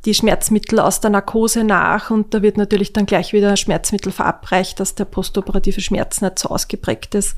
die 0.05 0.15
Schmerzmittel 0.15 0.81
aus 0.81 1.01
der 1.01 1.11
Narkose 1.11 1.65
nach 1.65 2.11
und 2.11 2.33
da 2.33 2.43
wird 2.43 2.57
natürlich 2.57 2.93
dann 2.93 3.07
gleich 3.07 3.33
wieder 3.33 3.51
ein 3.51 3.57
Schmerzmittel 3.57 4.13
verabreicht, 4.13 4.81
dass 4.81 4.95
der 4.95 5.05
postoperative 5.05 5.81
Schmerz 5.81 6.21
nicht 6.21 6.39
so 6.39 6.49
ausgeprägt 6.49 7.15
ist 7.15 7.37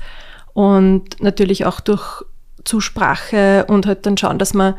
und 0.53 1.21
natürlich 1.21 1.65
auch 1.65 1.79
durch 1.79 2.23
Zusprache 2.63 3.65
und 3.67 3.85
halt 3.85 4.05
dann 4.05 4.17
schauen, 4.17 4.39
dass 4.39 4.53
man 4.53 4.75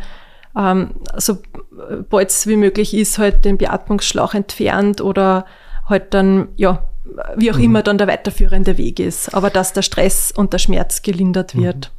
ähm, 0.57 0.93
so 1.17 1.39
bald 2.09 2.31
es 2.31 2.47
wie 2.47 2.57
möglich 2.57 2.95
ist, 2.95 3.19
halt 3.19 3.45
den 3.45 3.59
Beatmungsschlauch 3.59 4.35
entfernt 4.35 5.01
oder 5.01 5.45
halt 5.89 6.15
dann, 6.15 6.49
ja, 6.57 6.89
wie 7.37 7.53
auch 7.53 7.59
immer 7.59 7.83
dann 7.83 7.99
der 7.99 8.07
weiterführende 8.07 8.79
Weg 8.79 8.99
ist. 8.99 9.35
Aber 9.35 9.51
dass 9.51 9.73
der 9.73 9.83
Stress 9.83 10.33
und 10.35 10.53
der 10.53 10.59
Schmerz 10.59 11.03
gelindert 11.03 11.55
wird. 11.55 11.91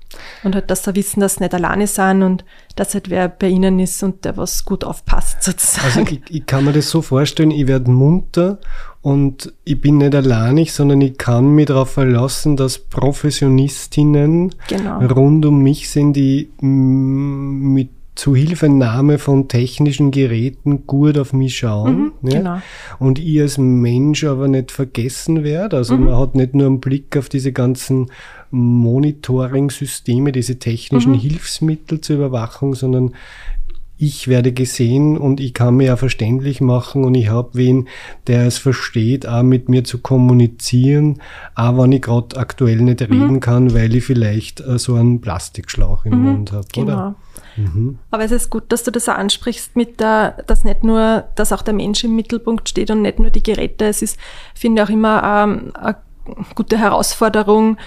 Und 0.43 0.55
halt, 0.55 0.69
dass 0.71 0.83
sie 0.83 0.95
wissen, 0.95 1.19
dass 1.19 1.35
sie 1.35 1.43
nicht 1.43 1.53
alleine 1.53 1.87
sind 1.87 2.23
und 2.23 2.45
dass 2.75 2.93
halt 2.93 3.09
wer 3.09 3.27
bei 3.29 3.47
ihnen 3.47 3.79
ist 3.79 4.01
und 4.03 4.25
der 4.25 4.37
was 4.37 4.65
gut 4.65 4.83
aufpasst, 4.83 5.43
sozusagen. 5.43 5.85
Also 5.85 6.01
ich, 6.01 6.21
ich 6.29 6.45
kann 6.45 6.65
mir 6.65 6.73
das 6.73 6.89
so 6.89 7.01
vorstellen, 7.01 7.51
ich 7.51 7.67
werde 7.67 7.89
munter 7.91 8.59
und 9.01 9.53
ich 9.63 9.79
bin 9.79 9.97
nicht 9.99 10.15
alleinig, 10.15 10.73
sondern 10.73 10.99
ich 11.01 11.17
kann 11.17 11.49
mich 11.53 11.67
darauf 11.67 11.91
verlassen, 11.91 12.57
dass 12.57 12.79
Professionistinnen 12.79 14.55
Genau. 14.67 14.99
rund 14.99 15.45
um 15.45 15.61
mich 15.61 15.89
sind, 15.89 16.13
die 16.13 16.49
mit 16.61 17.89
Zuhilfenahme 18.15 19.17
von 19.19 19.47
technischen 19.49 20.11
Geräten 20.11 20.87
gut 20.87 21.17
auf 21.17 21.33
mich 21.33 21.57
schauen. 21.57 22.13
Mhm, 22.21 22.29
ja? 22.29 22.37
genau. 22.37 22.57
Und 22.99 23.19
ich 23.19 23.41
als 23.41 23.57
Mensch 23.57 24.23
aber 24.23 24.47
nicht 24.47 24.71
vergessen 24.71 25.43
werde. 25.43 25.77
Also 25.77 25.97
Mhm. 25.97 26.05
man 26.05 26.17
hat 26.17 26.35
nicht 26.35 26.55
nur 26.55 26.67
einen 26.67 26.79
Blick 26.79 27.15
auf 27.17 27.27
diese 27.29 27.51
ganzen 27.51 28.07
Monitoring-Systeme, 28.51 30.31
diese 30.31 30.59
technischen 30.59 31.13
Mhm. 31.13 31.19
Hilfsmittel 31.19 32.01
zur 32.01 32.17
Überwachung, 32.17 32.73
sondern 32.75 33.13
ich 33.97 34.27
werde 34.27 34.51
gesehen 34.51 35.17
und 35.17 35.39
ich 35.39 35.53
kann 35.53 35.75
mir 35.75 35.85
ja 35.87 35.95
verständlich 35.95 36.59
machen 36.59 37.05
und 37.05 37.15
ich 37.15 37.29
habe 37.29 37.51
wen, 37.53 37.87
der 38.27 38.45
es 38.45 38.57
versteht, 38.57 39.25
auch 39.25 39.41
mit 39.43 39.69
mir 39.69 39.83
zu 39.85 39.99
kommunizieren, 39.99 41.21
auch 41.55 41.77
wenn 41.77 41.91
ich 41.93 42.01
gerade 42.01 42.35
aktuell 42.37 42.81
nicht 42.81 42.99
Mhm. 43.01 43.21
reden 43.21 43.39
kann, 43.39 43.73
weil 43.73 43.95
ich 43.95 44.03
vielleicht 44.03 44.59
äh, 44.61 44.77
so 44.77 44.95
einen 44.95 45.21
Plastikschlauch 45.21 46.05
im 46.05 46.19
Mund 46.23 46.51
habe, 46.51 46.65
Genau. 46.73 46.93
oder? 46.93 47.15
Mhm. 47.57 47.99
Aber 48.11 48.23
es 48.25 48.31
ist 48.31 48.49
gut, 48.49 48.63
dass 48.69 48.83
du 48.83 48.91
das 48.91 49.07
auch 49.07 49.15
ansprichst 49.15 49.75
mit 49.77 49.99
der, 50.01 50.43
dass 50.45 50.65
nicht 50.65 50.83
nur, 50.83 51.23
dass 51.35 51.53
auch 51.53 51.61
der 51.61 51.73
Mensch 51.73 52.03
im 52.03 52.15
Mittelpunkt 52.15 52.67
steht 52.67 52.91
und 52.91 53.01
nicht 53.01 53.19
nur 53.19 53.29
die 53.29 53.43
Geräte. 53.43 53.85
Es 53.85 54.01
ist, 54.01 54.17
finde 54.53 54.81
ich 54.81 54.87
auch 54.87 54.91
immer 54.91 55.23
ähm, 55.23 55.71
eine 55.73 55.95
gute 56.53 56.77
Herausforderung, 56.77 57.77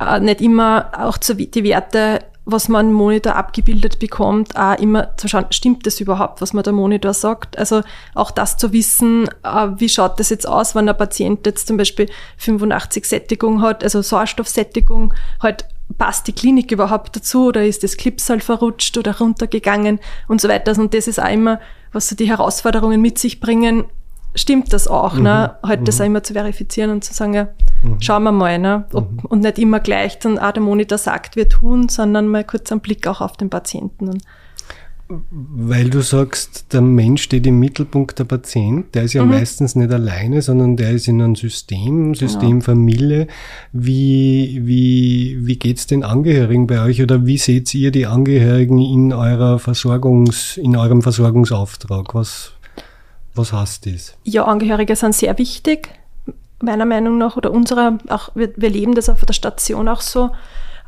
äh, 0.00 0.18
nicht 0.20 0.40
immer 0.40 0.92
auch 0.96 1.18
zu, 1.18 1.34
die 1.34 1.64
Werte, 1.64 2.20
was 2.50 2.68
man 2.68 2.88
im 2.88 2.92
Monitor 2.94 3.36
abgebildet 3.36 3.98
bekommt, 3.98 4.56
auch 4.56 4.78
immer 4.78 5.16
zu 5.18 5.28
schauen, 5.28 5.44
stimmt 5.50 5.86
das 5.86 6.00
überhaupt, 6.00 6.40
was 6.40 6.54
man 6.54 6.64
der 6.64 6.72
Monitor 6.72 7.12
sagt? 7.12 7.58
Also 7.58 7.82
auch 8.14 8.30
das 8.30 8.56
zu 8.56 8.72
wissen, 8.72 9.28
äh, 9.42 9.68
wie 9.76 9.88
schaut 9.88 10.18
das 10.18 10.30
jetzt 10.30 10.48
aus, 10.48 10.74
wenn 10.74 10.88
ein 10.88 10.96
Patient 10.96 11.44
jetzt 11.44 11.68
zum 11.68 11.76
Beispiel 11.76 12.08
85 12.38 13.04
Sättigung 13.04 13.60
hat, 13.60 13.84
also 13.84 14.00
Sauerstoffsättigung, 14.00 15.12
halt 15.42 15.66
passt 15.98 16.26
die 16.26 16.32
Klinik 16.32 16.72
überhaupt 16.72 17.16
dazu 17.16 17.46
oder 17.48 17.64
ist 17.64 17.82
das 17.82 17.96
Clipsal 17.96 18.40
verrutscht 18.40 18.96
oder 18.96 19.18
runtergegangen 19.18 20.00
und 20.26 20.40
so 20.40 20.48
weiter. 20.48 20.78
Und 20.78 20.94
das 20.94 21.06
ist 21.06 21.20
auch 21.20 21.30
immer, 21.30 21.60
was 21.92 22.08
so 22.08 22.16
die 22.16 22.28
Herausforderungen 22.28 23.00
mit 23.00 23.18
sich 23.18 23.40
bringen. 23.40 23.84
Stimmt 24.38 24.72
das 24.72 24.86
auch, 24.86 25.16
ne? 25.16 25.56
Halt 25.64 25.88
das 25.88 26.00
auch 26.00 26.04
immer 26.04 26.22
zu 26.22 26.32
verifizieren 26.32 26.90
und 26.92 27.02
zu 27.02 27.12
sagen, 27.12 27.34
ja, 27.34 27.48
schauen 27.98 28.22
wir 28.22 28.30
mal, 28.30 28.58
ne? 28.58 28.84
Ob, 28.92 29.24
Und 29.24 29.40
nicht 29.40 29.58
immer 29.58 29.80
gleich 29.80 30.20
dann, 30.20 30.38
ah, 30.38 30.52
der 30.52 30.62
Monitor 30.62 30.96
sagt, 30.96 31.34
wir 31.34 31.48
tun, 31.48 31.88
sondern 31.88 32.28
mal 32.28 32.44
kurz 32.44 32.70
einen 32.70 32.80
Blick 32.80 33.08
auch 33.08 33.20
auf 33.20 33.36
den 33.36 33.50
Patienten. 33.50 34.08
Und 34.08 34.22
Weil 35.08 35.90
du 35.90 36.02
sagst, 36.02 36.72
der 36.72 36.82
Mensch 36.82 37.22
steht 37.22 37.48
im 37.48 37.58
Mittelpunkt 37.58 38.16
der 38.20 38.24
Patient, 38.24 38.94
der 38.94 39.02
ist 39.02 39.14
ja 39.14 39.24
meistens 39.24 39.74
nicht 39.74 39.90
alleine, 39.90 40.40
sondern 40.40 40.76
der 40.76 40.92
ist 40.92 41.08
in 41.08 41.20
einem 41.20 41.34
System, 41.34 42.14
System 42.14 42.60
Familie. 42.62 43.26
Wie, 43.72 44.60
wie, 44.62 45.38
wie 45.40 45.56
geht's 45.56 45.88
den 45.88 46.04
Angehörigen 46.04 46.68
bei 46.68 46.80
euch 46.84 47.02
oder 47.02 47.26
wie 47.26 47.38
seht 47.38 47.74
ihr 47.74 47.90
die 47.90 48.06
Angehörigen 48.06 48.78
in 48.78 49.12
eurer 49.12 49.58
Versorgungs, 49.58 50.56
in 50.58 50.76
eurem 50.76 51.02
Versorgungsauftrag? 51.02 52.14
Was, 52.14 52.52
was 53.38 53.52
heißt 53.52 53.86
das? 53.86 54.16
ja, 54.24 54.44
Angehörige 54.44 54.96
sind 54.96 55.14
sehr 55.14 55.38
wichtig, 55.38 55.88
meiner 56.60 56.84
Meinung 56.84 57.18
nach, 57.18 57.36
oder 57.36 57.50
unserer, 57.52 57.98
auch 58.08 58.30
wir, 58.34 58.52
wir 58.56 58.70
leben 58.70 58.94
das 58.94 59.08
auf 59.08 59.24
der 59.24 59.32
Station 59.32 59.88
auch 59.88 60.00
so. 60.00 60.30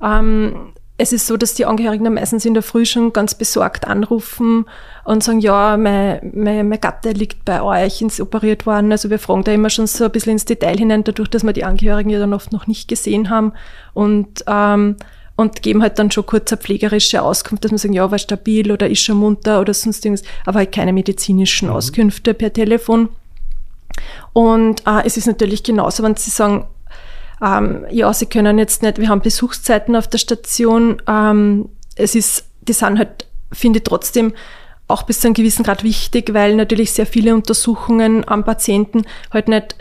Ähm, 0.03 0.73
es 1.01 1.15
ist 1.15 1.27
so, 1.27 1.39
dass 1.39 1.55
die 1.55 1.65
Angehörigen 1.65 2.05
dann 2.05 2.15
meistens 2.15 2.45
in 2.45 2.53
der 2.53 2.63
Früh 2.63 2.85
schon 2.85 3.15
ganz 3.15 3.35
besorgt 3.35 3.87
anrufen 3.87 4.67
und 5.05 5.25
sagen, 5.25 5.41
ja, 5.41 5.79
mein, 5.79 6.31
mein, 6.35 6.69
mein 6.69 6.81
Gatte 6.81 7.13
liegt 7.13 7.47
bei 7.47 7.63
euch, 7.63 8.03
ist 8.03 8.21
operiert 8.21 8.67
worden. 8.67 8.93
Also 8.93 9.09
wir 9.09 9.19
fragen 9.19 9.45
da 9.45 9.53
immer 9.53 9.71
schon 9.71 9.87
so 9.87 10.05
ein 10.05 10.11
bisschen 10.11 10.33
ins 10.33 10.45
Detail 10.45 10.77
hinein, 10.77 11.03
dadurch, 11.03 11.31
dass 11.31 11.43
wir 11.43 11.55
die 11.55 11.65
Angehörigen 11.65 12.11
ja 12.11 12.19
dann 12.19 12.35
oft 12.35 12.53
noch 12.53 12.67
nicht 12.67 12.87
gesehen 12.87 13.31
haben 13.31 13.55
und, 13.95 14.45
ähm, 14.47 14.97
und 15.41 15.63
geben 15.63 15.83
halt 15.83 15.99
dann 15.99 16.11
schon 16.11 16.27
kurz 16.27 16.53
eine 16.53 16.61
pflegerische 16.61 17.23
Auskunft, 17.23 17.65
dass 17.65 17.73
wir 17.73 17.79
sagen, 17.79 17.95
ja, 17.95 18.11
war 18.11 18.19
stabil 18.19 18.71
oder 18.71 18.91
ist 18.91 19.01
schon 19.01 19.17
munter 19.17 19.61
oder 19.61 19.73
sonst 19.73 20.05
irgendwas, 20.05 20.27
aber 20.45 20.59
halt 20.59 20.73
keine 20.73 20.93
medizinischen 20.93 21.71
Auskünfte 21.71 22.35
per 22.35 22.53
Telefon. 22.53 23.09
Und 24.35 24.87
äh, 24.87 25.03
es 25.05 25.17
ist 25.17 25.27
natürlich 25.27 25.63
genauso, 25.63 26.03
wenn 26.03 26.15
Sie 26.15 26.31
sagen, 26.31 26.67
ähm, 27.43 27.87
ja, 27.91 28.13
Sie 28.13 28.27
können 28.27 28.59
jetzt 28.59 28.83
nicht, 28.83 28.99
wir 28.99 29.09
haben 29.09 29.23
Besuchszeiten 29.23 29.97
auf 29.97 30.09
der 30.09 30.19
Station, 30.19 31.01
ähm, 31.09 31.71
es 31.97 32.15
ist, 32.15 32.45
die 32.61 32.75
sind 32.75 32.99
halt, 32.99 33.27
finde 33.51 33.79
ich 33.79 33.85
trotzdem 33.85 34.35
auch 34.89 35.05
bis 35.05 35.21
zu 35.21 35.29
einem 35.29 35.35
gewissen 35.35 35.63
Grad 35.63 35.85
wichtig, 35.85 36.35
weil 36.35 36.55
natürlich 36.55 36.93
sehr 36.93 37.07
viele 37.07 37.35
Untersuchungen 37.35 38.29
am 38.29 38.45
Patienten 38.45 39.05
halt 39.33 39.49
nicht 39.49 39.77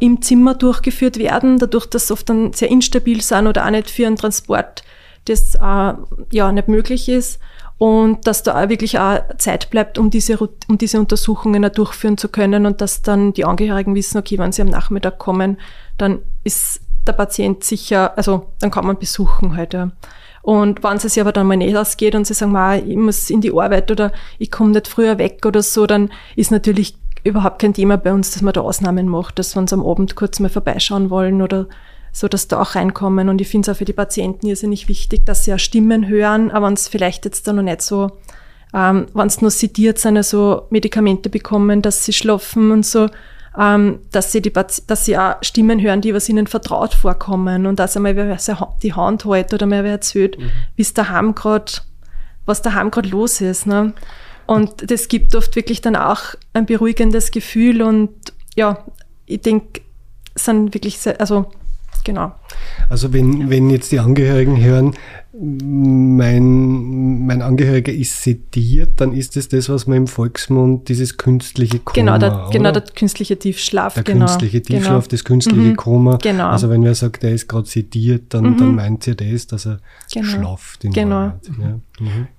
im 0.00 0.22
Zimmer 0.22 0.54
durchgeführt 0.54 1.18
werden, 1.18 1.58
dadurch, 1.58 1.86
dass 1.86 2.08
sie 2.08 2.12
oft 2.12 2.28
dann 2.28 2.52
sehr 2.52 2.70
instabil 2.70 3.20
sind 3.20 3.46
oder 3.46 3.66
auch 3.66 3.70
nicht 3.70 3.90
für 3.90 4.06
einen 4.06 4.16
Transport 4.16 4.82
das 5.26 5.56
äh, 5.56 5.94
ja 6.32 6.52
nicht 6.52 6.68
möglich 6.68 7.08
ist 7.08 7.40
und 7.78 8.26
dass 8.26 8.42
da 8.42 8.62
auch 8.62 8.68
wirklich 8.68 8.98
auch 8.98 9.18
Zeit 9.38 9.70
bleibt, 9.70 9.98
um 9.98 10.10
diese, 10.10 10.38
um 10.38 10.78
diese 10.78 10.98
Untersuchungen 10.98 11.64
auch 11.64 11.70
durchführen 11.70 12.16
zu 12.16 12.28
können 12.28 12.64
und 12.64 12.80
dass 12.80 13.02
dann 13.02 13.32
die 13.32 13.44
Angehörigen 13.44 13.94
wissen, 13.94 14.18
okay, 14.18 14.38
wenn 14.38 14.52
sie 14.52 14.62
am 14.62 14.68
Nachmittag 14.68 15.18
kommen, 15.18 15.58
dann 15.98 16.20
ist 16.42 16.80
der 17.06 17.12
Patient 17.12 17.62
sicher, 17.62 18.16
also 18.16 18.46
dann 18.60 18.70
kann 18.70 18.86
man 18.86 18.98
besuchen 18.98 19.56
halt. 19.56 19.74
Ja. 19.74 19.90
Und 20.42 20.82
wenn 20.82 20.96
es 20.96 21.02
sich 21.02 21.20
aber 21.20 21.32
dann 21.32 21.46
mal 21.46 21.56
nicht 21.56 21.76
ausgeht 21.76 22.14
und 22.14 22.26
sie 22.26 22.34
sagen, 22.34 22.52
"Ma, 22.52 22.76
ich 22.76 22.96
muss 22.96 23.30
in 23.30 23.40
die 23.40 23.52
Arbeit 23.52 23.90
oder 23.90 24.12
ich 24.38 24.50
komme 24.50 24.70
nicht 24.70 24.88
früher 24.88 25.18
weg 25.18 25.44
oder 25.44 25.62
so, 25.62 25.86
dann 25.86 26.10
ist 26.34 26.50
natürlich 26.50 26.96
überhaupt 27.26 27.60
kein 27.60 27.74
Thema 27.74 27.96
bei 27.96 28.12
uns, 28.12 28.30
dass 28.32 28.42
man 28.42 28.54
da 28.54 28.60
Ausnahmen 28.60 29.08
macht, 29.08 29.38
dass 29.38 29.54
wir 29.54 29.60
uns 29.60 29.72
am 29.72 29.84
Abend 29.84 30.16
kurz 30.16 30.40
mal 30.40 30.48
vorbeischauen 30.48 31.10
wollen 31.10 31.42
oder 31.42 31.66
so, 32.12 32.28
dass 32.28 32.48
da 32.48 32.60
auch 32.60 32.74
reinkommen. 32.74 33.28
Und 33.28 33.40
ich 33.40 33.48
finde 33.48 33.70
es 33.70 33.74
auch 33.74 33.78
für 33.78 33.84
die 33.84 33.92
Patienten 33.92 34.46
irrsinnig 34.46 34.88
wichtig, 34.88 35.26
dass 35.26 35.44
sie 35.44 35.52
auch 35.52 35.58
Stimmen 35.58 36.08
hören, 36.08 36.50
aber 36.50 36.66
wenn 36.66 36.74
es 36.74 36.88
vielleicht 36.88 37.24
jetzt 37.24 37.46
da 37.46 37.52
noch 37.52 37.62
nicht 37.62 37.82
so, 37.82 38.10
ähm, 38.74 39.06
wenn 39.12 39.26
es 39.26 39.42
nur 39.42 39.50
sediert 39.50 39.98
sind, 39.98 40.16
also 40.16 40.62
Medikamente 40.70 41.28
bekommen, 41.28 41.82
dass 41.82 42.04
sie 42.04 42.12
schlafen 42.12 42.70
und 42.70 42.86
so, 42.86 43.08
ähm, 43.58 44.00
dass, 44.12 44.32
sie 44.32 44.42
die, 44.42 44.52
dass 44.52 45.04
sie 45.04 45.16
auch 45.16 45.36
Stimmen 45.42 45.80
hören, 45.80 46.00
die 46.00 46.14
was 46.14 46.28
ihnen 46.28 46.46
vertraut 46.46 46.94
vorkommen 46.94 47.66
und 47.66 47.78
dass 47.78 47.96
einmal 47.96 48.16
wer 48.16 48.36
die 48.82 48.92
Hand 48.92 49.24
hält 49.24 49.54
oder 49.54 49.66
mal 49.66 49.84
wer 49.84 49.92
erzählt, 49.92 50.38
mhm. 50.38 50.50
wie 50.74 50.82
es 50.82 50.94
daheim 50.94 51.34
gerade, 51.34 51.72
was 52.44 52.62
daheim 52.62 52.90
gerade 52.90 53.08
los 53.08 53.40
ist. 53.40 53.66
Ne? 53.66 53.94
Und 54.46 54.90
das 54.90 55.08
gibt 55.08 55.34
oft 55.34 55.56
wirklich 55.56 55.80
dann 55.80 55.96
auch 55.96 56.34
ein 56.52 56.66
beruhigendes 56.66 57.30
Gefühl 57.30 57.82
und 57.82 58.10
ja, 58.54 58.84
ich 59.26 59.40
denke, 59.40 59.80
sind 60.34 60.74
wirklich 60.74 60.98
sehr, 60.98 61.20
also 61.20 61.46
genau. 62.04 62.32
Also 62.88 63.12
wenn, 63.12 63.50
wenn 63.50 63.70
jetzt 63.70 63.90
die 63.90 63.98
Angehörigen 63.98 64.62
hören, 64.62 64.94
mein, 65.38 67.26
mein 67.26 67.42
Angehöriger 67.42 67.92
ist 67.92 68.22
sediert, 68.22 69.00
dann 69.00 69.12
ist 69.12 69.36
es 69.36 69.48
das, 69.48 69.68
was 69.68 69.86
man 69.86 69.98
im 69.98 70.06
Volksmund 70.06 70.88
dieses 70.88 71.18
künstliche 71.18 71.78
Koma, 71.80 71.94
Genau, 71.94 72.18
der, 72.18 72.48
genau 72.50 72.72
der 72.72 72.82
künstliche 72.82 73.38
Tiefschlaf. 73.38 73.94
Der 73.94 74.04
genau, 74.04 74.26
künstliche 74.26 74.62
Tiefschlaf, 74.62 75.04
genau. 75.04 75.10
das 75.10 75.24
künstliche 75.24 75.60
mhm, 75.60 75.76
Koma. 75.76 76.16
Genau. 76.22 76.48
Also 76.48 76.70
wenn 76.70 76.82
wer 76.84 76.94
sagt, 76.94 77.22
er 77.22 77.32
ist 77.32 77.48
gerade 77.48 77.68
sediert, 77.68 78.32
dann, 78.32 78.52
mhm. 78.52 78.56
dann 78.56 78.74
meint 78.76 79.04
sie 79.04 79.14
das, 79.14 79.46
dass 79.46 79.66
er 79.66 79.80
genau. 80.10 80.26
schlaft. 80.26 80.84
In 80.84 80.92
genau. 80.92 81.32
Ja. 81.58 81.80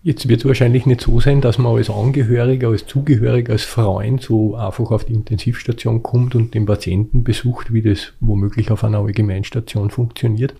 Jetzt 0.03 0.27
wird 0.27 0.41
es 0.41 0.45
wahrscheinlich 0.45 0.85
nicht 0.85 1.01
so 1.01 1.19
sein, 1.19 1.41
dass 1.41 1.57
man 1.57 1.75
als 1.75 1.89
Angehöriger, 1.89 2.69
als 2.69 2.85
Zugehöriger, 2.85 3.53
als 3.53 3.63
Freund 3.63 4.21
so 4.21 4.55
einfach 4.55 4.91
auf 4.91 5.05
die 5.05 5.13
Intensivstation 5.13 6.03
kommt 6.03 6.35
und 6.35 6.53
den 6.53 6.65
Patienten 6.65 7.23
besucht, 7.23 7.73
wie 7.73 7.81
das 7.81 8.13
womöglich 8.19 8.69
auf 8.69 8.83
einer 8.83 8.99
Allgemeinstation 8.99 9.89
funktioniert. 9.89 10.53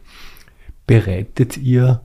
Bereitet 0.88 1.58
ihr 1.58 2.02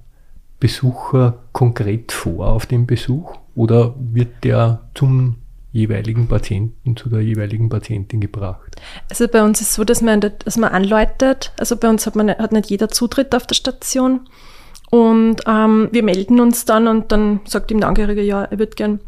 Besucher 0.60 1.38
konkret 1.52 2.12
vor 2.12 2.48
auf 2.48 2.66
den 2.66 2.86
Besuch 2.86 3.36
oder 3.54 3.94
wird 3.98 4.44
der 4.44 4.88
zum 4.94 5.36
jeweiligen 5.72 6.28
Patienten, 6.28 6.96
zu 6.96 7.08
der 7.08 7.20
jeweiligen 7.20 7.68
Patientin 7.68 8.20
gebracht? 8.20 8.76
Also 9.08 9.26
bei 9.26 9.42
uns 9.42 9.60
ist 9.60 9.70
es 9.70 9.74
so, 9.74 9.84
dass 9.84 10.02
man, 10.02 10.20
dass 10.20 10.56
man 10.58 10.70
anläutet. 10.70 11.52
Also 11.58 11.76
bei 11.76 11.88
uns 11.88 12.06
hat, 12.06 12.14
man, 12.14 12.28
hat 12.28 12.52
nicht 12.52 12.70
jeder 12.70 12.88
Zutritt 12.90 13.34
auf 13.34 13.46
der 13.46 13.54
Station. 13.54 14.28
Und 14.92 15.36
ähm, 15.46 15.88
wir 15.90 16.02
melden 16.02 16.38
uns 16.38 16.66
dann 16.66 16.86
und 16.86 17.12
dann 17.12 17.40
sagt 17.46 17.70
ihm 17.70 17.80
der 17.80 17.88
Angehörige, 17.88 18.20
ja, 18.20 18.44
er 18.44 18.58
würde 18.58 18.76
gern 18.76 19.00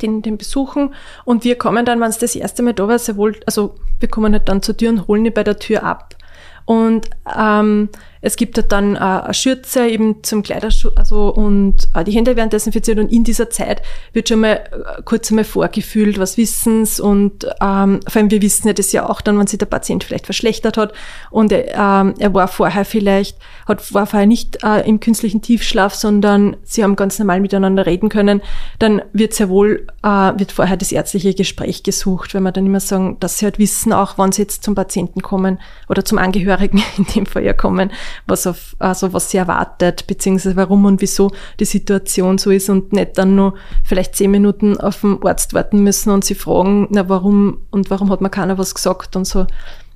den, 0.00 0.22
den 0.22 0.38
besuchen. 0.38 0.94
Und 1.26 1.44
wir 1.44 1.58
kommen 1.58 1.84
dann, 1.84 2.00
wenn 2.00 2.08
es 2.08 2.16
das 2.16 2.34
erste 2.34 2.62
Mal 2.62 2.72
da 2.72 2.88
war, 2.88 2.98
sehr 2.98 3.18
wohl, 3.18 3.38
also 3.44 3.74
wir 4.00 4.08
kommen 4.08 4.32
halt 4.32 4.48
dann 4.48 4.62
zur 4.62 4.74
Tür 4.74 4.88
und 4.88 5.08
holen 5.08 5.26
ihn 5.26 5.34
bei 5.34 5.44
der 5.44 5.58
Tür 5.58 5.82
ab. 5.82 6.16
Und 6.64 7.10
ähm, 7.38 7.90
es 8.22 8.36
gibt 8.36 8.56
halt 8.56 8.70
dann 8.72 8.94
äh, 8.94 8.98
eine 8.98 9.34
Schürze 9.34 9.86
eben 9.88 10.22
zum 10.22 10.42
Kleiderschutz, 10.42 10.96
also 10.96 11.28
und 11.28 11.88
äh, 11.94 12.04
die 12.04 12.12
Hände 12.12 12.36
werden 12.36 12.50
desinfiziert 12.50 12.98
und 12.98 13.12
in 13.12 13.24
dieser 13.24 13.50
Zeit 13.50 13.82
wird 14.12 14.28
schon 14.28 14.40
mal 14.40 14.54
äh, 14.54 15.02
kurz 15.04 15.30
einmal 15.30 15.44
vorgefühlt, 15.44 16.18
was 16.18 16.38
wissen's 16.38 17.00
und 17.00 17.44
ähm, 17.60 18.00
vor 18.08 18.20
allem 18.20 18.30
wir 18.30 18.40
wissen 18.40 18.68
ja 18.68 18.72
das 18.72 18.92
ja 18.92 19.08
auch 19.08 19.20
dann, 19.20 19.38
wenn 19.38 19.48
sich 19.48 19.58
der 19.58 19.66
Patient 19.66 20.04
vielleicht 20.04 20.26
verschlechtert 20.26 20.76
hat 20.76 20.92
und 21.30 21.50
er, 21.52 21.74
ähm, 21.74 22.14
er 22.18 22.32
war 22.32 22.46
vorher 22.46 22.84
vielleicht, 22.84 23.36
hat, 23.66 23.92
war 23.92 24.06
vorher 24.06 24.26
nicht 24.26 24.62
äh, 24.62 24.88
im 24.88 25.00
künstlichen 25.00 25.42
Tiefschlaf, 25.42 25.94
sondern 25.94 26.56
sie 26.62 26.84
haben 26.84 26.94
ganz 26.94 27.18
normal 27.18 27.40
miteinander 27.40 27.86
reden 27.86 28.08
können, 28.08 28.40
dann 28.78 29.02
wird 29.12 29.34
sehr 29.34 29.48
wohl, 29.48 29.88
äh, 30.04 30.08
wird 30.08 30.52
vorher 30.52 30.76
das 30.76 30.92
ärztliche 30.92 31.34
Gespräch 31.34 31.82
gesucht, 31.82 32.34
wenn 32.34 32.44
wir 32.44 32.52
dann 32.52 32.66
immer 32.66 32.80
sagen, 32.80 33.16
dass 33.18 33.38
sie 33.38 33.46
halt 33.46 33.58
wissen, 33.58 33.92
auch 33.92 34.16
wann 34.16 34.30
sie 34.30 34.42
jetzt 34.42 34.62
zum 34.62 34.76
Patienten 34.76 35.22
kommen 35.22 35.58
oder 35.88 36.04
zum 36.04 36.18
Angehörigen 36.18 36.82
in 36.96 37.04
dem 37.04 37.26
Fall 37.26 37.42
ja 37.42 37.52
kommen, 37.52 37.90
was 38.26 38.46
auf, 38.46 38.76
also 38.78 39.12
was 39.12 39.30
sie 39.30 39.38
erwartet, 39.38 40.06
beziehungsweise 40.06 40.56
warum 40.56 40.84
und 40.84 41.00
wieso 41.00 41.30
die 41.60 41.64
Situation 41.64 42.38
so 42.38 42.50
ist 42.50 42.68
und 42.70 42.92
nicht 42.92 43.18
dann 43.18 43.34
nur 43.34 43.54
vielleicht 43.84 44.16
zehn 44.16 44.30
Minuten 44.30 44.76
auf 44.78 45.00
den 45.00 45.22
Arzt 45.24 45.54
warten 45.54 45.82
müssen 45.82 46.10
und 46.10 46.24
sie 46.24 46.34
fragen, 46.34 46.88
na 46.90 47.08
warum 47.08 47.58
und 47.70 47.90
warum 47.90 48.10
hat 48.10 48.20
mir 48.20 48.30
keiner 48.30 48.58
was 48.58 48.74
gesagt 48.74 49.16
und 49.16 49.26
so. 49.26 49.46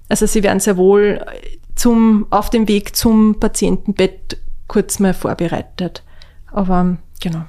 Also 0.08 0.26
sie 0.26 0.42
werden 0.42 0.60
sehr 0.60 0.76
wohl 0.76 1.24
zum, 1.74 2.26
auf 2.30 2.50
dem 2.50 2.68
Weg 2.68 2.96
zum 2.96 3.38
Patientenbett 3.40 4.38
kurz 4.66 4.98
mal 4.98 5.14
vorbereitet. 5.14 6.02
Aber 6.50 6.96
genau. 7.20 7.44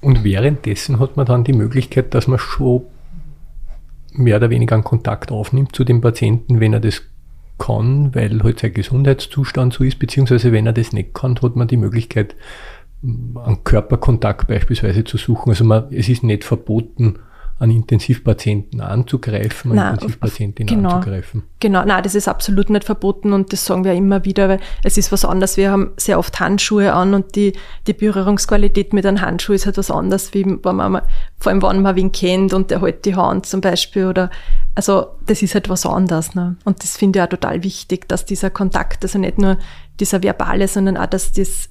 Und 0.00 0.24
währenddessen 0.24 0.98
hat 1.00 1.16
man 1.16 1.26
dann 1.26 1.44
die 1.44 1.52
Möglichkeit, 1.52 2.14
dass 2.14 2.26
man 2.26 2.38
schon 2.38 2.82
mehr 4.12 4.36
oder 4.36 4.50
weniger 4.50 4.74
einen 4.74 4.84
Kontakt 4.84 5.30
aufnimmt 5.30 5.74
zu 5.74 5.84
dem 5.84 6.00
Patienten, 6.00 6.60
wenn 6.60 6.72
er 6.72 6.80
das 6.80 7.02
kann, 7.58 8.14
weil 8.14 8.42
halt 8.42 8.60
sein 8.60 8.74
Gesundheitszustand 8.74 9.72
so 9.72 9.84
ist, 9.84 9.98
beziehungsweise 9.98 10.52
wenn 10.52 10.66
er 10.66 10.72
das 10.72 10.92
nicht 10.92 11.14
kann, 11.14 11.40
hat 11.40 11.56
man 11.56 11.68
die 11.68 11.76
Möglichkeit, 11.76 12.36
einen 13.02 13.64
Körperkontakt 13.64 14.48
beispielsweise 14.48 15.04
zu 15.04 15.16
suchen. 15.16 15.50
Also 15.50 15.64
man, 15.64 15.92
es 15.92 16.08
ist 16.08 16.22
nicht 16.22 16.44
verboten, 16.44 17.18
an 17.58 17.70
Intensivpatienten 17.70 18.82
anzugreifen, 18.82 19.78
an 19.78 19.94
Intensivpatientinnen 19.94 20.74
genau, 20.74 20.96
anzugreifen. 20.96 21.44
Genau, 21.58 21.84
nein, 21.86 22.02
das 22.02 22.14
ist 22.14 22.28
absolut 22.28 22.68
nicht 22.68 22.84
verboten 22.84 23.32
und 23.32 23.52
das 23.52 23.64
sagen 23.64 23.82
wir 23.84 23.94
immer 23.94 24.26
wieder, 24.26 24.48
weil 24.48 24.60
es 24.84 24.98
ist 24.98 25.10
was 25.10 25.24
anderes. 25.24 25.56
Wir 25.56 25.70
haben 25.70 25.92
sehr 25.96 26.18
oft 26.18 26.38
Handschuhe 26.38 26.92
an 26.92 27.14
und 27.14 27.34
die, 27.34 27.54
die 27.86 27.94
Berührungsqualität 27.94 28.92
mit 28.92 29.06
einem 29.06 29.22
Handschuh 29.22 29.54
ist 29.54 29.64
halt 29.64 29.78
was 29.78 29.90
anderes, 29.90 30.34
wie 30.34 30.44
wenn 30.44 30.76
man, 30.76 31.00
vor 31.38 31.50
allem 31.50 31.62
wenn 31.62 31.80
man 31.80 31.96
wen 31.96 32.12
kennt 32.12 32.52
und 32.52 32.70
der 32.70 32.82
hält 32.82 33.06
die 33.06 33.16
Hand 33.16 33.46
zum 33.46 33.62
Beispiel 33.62 34.06
oder, 34.06 34.30
also 34.74 35.06
das 35.24 35.40
ist 35.40 35.54
halt 35.54 35.70
was 35.70 35.86
anderes. 35.86 36.34
Ne? 36.34 36.56
Und 36.64 36.82
das 36.82 36.98
finde 36.98 37.20
ich 37.20 37.22
auch 37.24 37.30
total 37.30 37.62
wichtig, 37.62 38.06
dass 38.06 38.26
dieser 38.26 38.50
Kontakt, 38.50 39.02
also 39.02 39.18
nicht 39.18 39.38
nur 39.38 39.56
dieser 39.98 40.22
verbale, 40.22 40.68
sondern 40.68 40.98
auch, 40.98 41.06
dass 41.06 41.32
das 41.32 41.70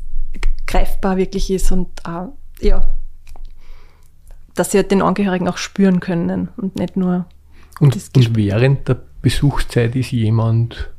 greifbar 0.65 1.17
wirklich 1.17 1.51
ist 1.51 1.71
und 1.71 1.89
äh, 2.07 2.65
ja, 2.65 2.81
dass 4.55 4.71
sie 4.71 4.77
halt 4.77 4.91
den 4.91 5.01
Angehörigen 5.01 5.47
auch 5.47 5.57
spüren 5.57 5.99
können 5.99 6.49
und 6.57 6.77
nicht 6.77 6.97
nur. 6.97 7.25
Und, 7.79 7.95
und 8.15 8.35
während 8.35 8.87
der 8.87 8.97
Besuchszeit 9.21 9.95
ist 9.95 10.11
jemand 10.11 10.89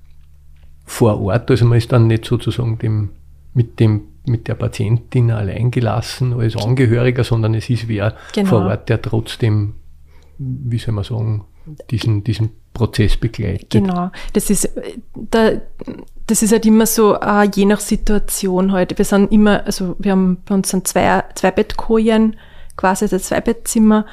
vor 0.85 1.21
Ort, 1.21 1.51
also 1.51 1.65
man 1.65 1.79
ist 1.79 1.91
dann 1.91 2.07
nicht 2.07 2.25
sozusagen 2.25 2.79
dem, 2.79 3.11
mit, 3.55 3.81
dem, 3.81 4.03
mit 4.27 4.47
der 4.47 4.55
Patientin 4.55 5.31
allein 5.31 5.71
gelassen 5.71 6.35
als 6.35 6.57
Angehöriger, 6.57 7.25
sondern 7.25 7.55
es 7.55 7.71
ist 7.71 7.89
wer 7.89 8.15
genau. 8.33 8.49
vor 8.51 8.67
Ort, 8.67 8.89
der 8.89 9.01
trotzdem, 9.01 9.75
wie 10.39 10.79
soll 10.79 10.95
man 10.95 11.05
sagen, 11.05 11.45
diesen, 11.91 12.23
diesen 12.23 12.51
Prozess 12.73 13.17
begleitet. 13.17 13.71
Genau, 13.71 14.11
das 14.35 14.51
ist, 14.51 14.71
da, 15.31 15.53
das 16.27 16.43
ist 16.43 16.53
halt 16.53 16.67
immer 16.67 16.87
so, 16.87 17.17
uh, 17.17 17.43
je 17.53 17.65
nach 17.65 17.81
Situation 17.81 18.73
halt. 18.73 18.97
Wir 18.97 19.05
sind 19.05 19.33
immer, 19.33 19.65
also 19.65 19.97
wir 19.99 20.13
haben 20.13 20.39
bei 20.45 20.55
uns 20.55 20.71
sind 20.71 20.87
zwei, 20.87 21.25
zwei 21.35 21.51
Bettkojen, 21.51 22.37
quasi 22.77 23.09
das 23.09 23.25
Zweibettzimmer. 23.25 24.07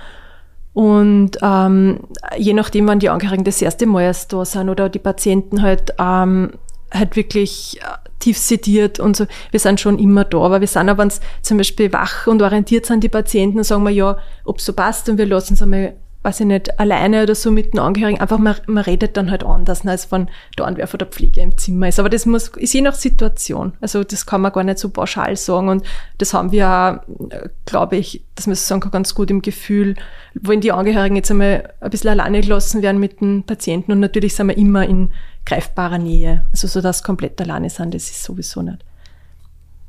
Und 0.74 1.32
ähm, 1.42 2.00
je 2.36 2.54
nachdem, 2.54 2.88
wann 2.88 3.00
die 3.00 3.10
Angehörigen 3.10 3.44
das 3.44 3.62
erste 3.62 3.86
Mal 3.86 4.04
erst 4.04 4.34
da 4.34 4.44
sind 4.44 4.70
oder 4.70 4.90
die 4.90 5.00
Patienten 5.00 5.62
halt, 5.62 5.94
ähm, 6.00 6.54
halt 6.92 7.16
wirklich 7.16 7.80
äh, 7.82 8.10
tief 8.18 8.40
sediert 8.40 9.00
und 9.00 9.16
so, 9.16 9.26
wir 9.52 9.60
sind 9.60 9.80
schon 9.80 10.00
immer 10.00 10.24
da, 10.24 10.40
aber 10.40 10.62
wir 10.62 10.68
sind 10.68 10.90
auch, 10.90 10.98
wenn 10.98 11.10
es 11.10 11.22
zum 11.44 11.58
Beispiel 11.58 11.94
wach 11.94 12.26
und 12.26 12.42
orientiert 12.42 12.88
sind, 12.88 13.04
die 13.04 13.10
Patienten, 13.10 13.64
sagen 13.64 13.84
wir 13.84 13.92
ja, 13.92 14.18
ob 14.46 14.62
so 14.62 14.74
passt 14.74 15.10
und 15.10 15.18
wir 15.20 15.28
lassen 15.28 15.54
es 15.54 15.62
einmal 15.62 15.94
weiß 16.24 16.40
ich 16.40 16.46
nicht, 16.46 16.80
alleine 16.80 17.24
oder 17.24 17.36
so 17.36 17.52
mit 17.52 17.74
den 17.74 17.80
Angehörigen, 17.80 18.22
einfach 18.22 18.38
man, 18.38 18.56
man 18.66 18.84
redet 18.84 19.18
dann 19.18 19.30
halt 19.30 19.44
anders, 19.44 19.84
ne, 19.84 19.92
als 19.92 20.12
wenn 20.12 20.30
der 20.58 20.66
Anwerfer 20.66 20.98
der 20.98 21.08
Pflege 21.08 21.42
im 21.42 21.58
Zimmer 21.58 21.90
ist. 21.90 22.00
Aber 22.00 22.10
das 22.10 22.26
muss, 22.26 22.48
ist 22.48 22.74
je 22.74 22.82
nach 22.82 22.96
Situation. 22.96 23.74
Also 23.82 24.04
das 24.06 24.26
kann 24.26 24.42
man 24.42 24.54
gar 24.54 24.64
nicht 24.64 24.80
so 24.80 24.90
pauschal 24.90 25.36
sagen 25.36 25.68
und 25.68 25.86
das 26.18 26.34
haben 26.34 26.52
wir 26.52 26.70
auch, 26.70 27.00
glaube 27.66 27.98
ich, 27.98 28.24
das 28.36 28.48
muss 28.48 28.62
ich 28.62 28.66
sagen, 28.66 28.90
ganz 28.90 29.14
gut 29.14 29.30
im 29.30 29.42
Gefühl, 29.42 29.96
wenn 30.34 30.62
die 30.62 30.72
Angehörigen 30.72 31.18
jetzt 31.18 31.30
einmal 31.30 31.74
ein 31.82 31.90
bisschen 31.90 32.12
alleine 32.12 32.40
gelassen 32.40 32.82
werden 32.82 33.02
mit 33.02 33.20
den 33.20 33.44
Patienten 33.44 33.92
und 33.92 34.00
natürlich 34.00 34.36
sind 34.36 34.48
wir 34.48 34.58
immer 34.58 34.88
in 34.88 35.12
greifbarer 35.46 35.98
Nähe. 35.98 36.46
Also 36.52 36.68
so, 36.68 36.80
dass 36.80 37.04
komplett 37.04 37.40
alleine 37.42 37.70
sind, 37.70 37.94
das 37.94 38.10
ist 38.10 38.24
sowieso 38.24 38.62
nicht. 38.62 38.80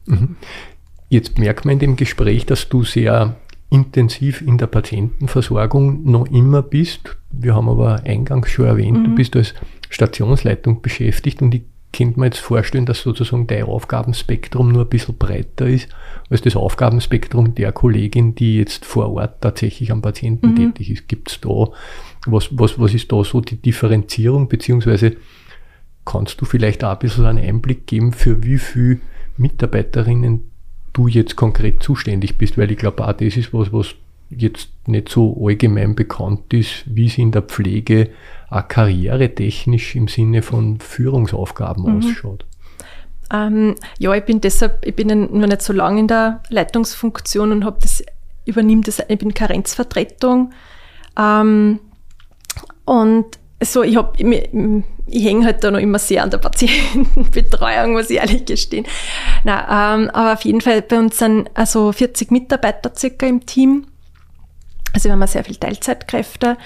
Mhm. 0.07 0.37
Jetzt 1.09 1.39
merkt 1.39 1.65
man 1.65 1.75
in 1.75 1.79
dem 1.79 1.97
Gespräch, 1.97 2.45
dass 2.45 2.69
du 2.69 2.83
sehr 2.83 3.37
intensiv 3.71 4.41
in 4.41 4.59
der 4.59 4.67
Patientenversorgung 4.67 6.05
noch 6.11 6.27
immer 6.27 6.63
bist. 6.63 7.17
Wir 7.31 7.55
haben 7.55 7.69
aber 7.69 8.03
eingangs 8.05 8.51
schon 8.51 8.67
erwähnt, 8.67 8.99
mhm. 8.99 9.05
du 9.05 9.15
bist 9.15 9.37
als 9.37 9.55
Stationsleitung 9.91 10.83
beschäftigt 10.83 11.43
und 11.43 11.55
ich 11.55 11.63
könnte 11.93 12.19
mir 12.19 12.27
jetzt 12.27 12.39
vorstellen, 12.39 12.87
dass 12.87 13.03
sozusagen 13.03 13.47
dein 13.47 13.65
Aufgabenspektrum 13.65 14.73
nur 14.73 14.83
ein 14.83 14.89
bisschen 14.89 15.17
breiter 15.17 15.67
ist 15.67 15.89
als 16.29 16.43
das 16.43 16.57
Aufgabenspektrum 16.57 17.55
der 17.55 17.73
Kollegin, 17.73 18.35
die 18.35 18.59
jetzt 18.59 18.85
vor 18.85 19.13
Ort 19.13 19.41
tatsächlich 19.41 19.93
am 19.93 20.03
Patienten 20.03 20.51
mhm. 20.51 20.57
tätig 20.57 20.91
ist. 20.91 21.09
Gibt 21.09 21.31
es 21.31 21.41
da, 21.41 21.69
was, 22.27 22.49
was, 22.53 22.79
was 22.79 22.95
ist 22.95 23.13
da 23.13 23.23
so 23.23 23.41
die 23.41 23.57
Differenzierung, 23.57 24.49
beziehungsweise 24.49 25.17
kannst 26.05 26.41
du 26.41 26.45
vielleicht 26.45 26.85
auch 26.85 26.93
ein 26.93 26.99
bisschen 26.99 27.27
einen 27.27 27.45
Einblick 27.45 27.87
geben, 27.87 28.13
für 28.13 28.43
wie 28.43 28.59
viele 28.59 29.01
Mitarbeiterinnen 29.37 30.51
du 30.95 31.09
jetzt 31.09 31.37
konkret 31.37 31.83
zuständig 31.83 32.39
bist, 32.39 32.57
weil 32.57 32.71
ich 32.73 32.79
glaube, 32.79 33.07
auch 33.07 33.13
das 33.13 33.37
ist 33.37 33.53
was, 33.53 33.73
was 33.73 33.95
jetzt 34.31 34.71
nicht 34.87 35.11
so 35.11 35.37
allgemein 35.45 35.95
bekannt 35.95 36.53
ist, 36.55 36.85
wie 36.87 37.07
es 37.07 37.19
in 37.19 37.31
der 37.31 37.43
Pflege 37.43 38.11
auch 38.49 38.67
karrieretechnisch 38.67 39.97
im 39.97 40.09
Sinne 40.09 40.43
von 40.43 40.81
Führungsaufgaben 40.81 41.85
mhm. 41.85 41.99
ausschaut. 41.99 42.47
Ähm, 43.33 43.75
ja, 43.99 44.15
ich 44.15 44.25
bin 44.25 44.41
deshalb, 44.41 44.85
ich 44.87 44.95
bin 44.95 45.09
nur 45.09 45.47
nicht 45.47 45.63
so 45.63 45.73
lange 45.73 46.01
in 46.01 46.09
der 46.09 46.43
Leitungsfunktion 46.49 47.53
und 47.53 47.65
habe 47.65 47.79
das, 47.81 48.03
übernehme 48.45 48.83
das, 48.83 49.03
ich 49.07 49.19
bin 49.19 49.35
Karenzvertretung. 49.35 50.53
Ähm, 51.19 51.81
und 52.85 53.27
so, 53.65 53.83
ich 53.83 53.97
habe, 53.97 54.13
ich, 55.07 55.25
hänge 55.25 55.45
halt 55.45 55.63
da 55.63 55.71
noch 55.71 55.79
immer 55.79 55.99
sehr 55.99 56.23
an 56.23 56.31
der 56.31 56.39
Patientenbetreuung, 56.39 57.93
muss 57.93 58.11
ich 58.11 58.19
ehrlich 58.19 58.45
gestehen. 58.45 58.87
Na, 59.45 59.95
ähm, 59.95 60.11
aber 60.11 60.35
auf 60.35 60.43
jeden 60.43 60.61
Fall, 60.61 60.83
bei 60.83 60.99
uns 60.99 61.19
sind 61.19 61.51
also 61.55 61.93
40 61.93 62.31
Mitarbeiter 62.31 62.93
circa 62.97 63.27
im 63.27 63.45
Team. 63.45 63.87
Also 64.93 65.09
wir 65.09 65.13
haben 65.13 65.27
sehr 65.27 65.45
viele 65.45 65.61
Teilzeitkräfte. 65.61 66.57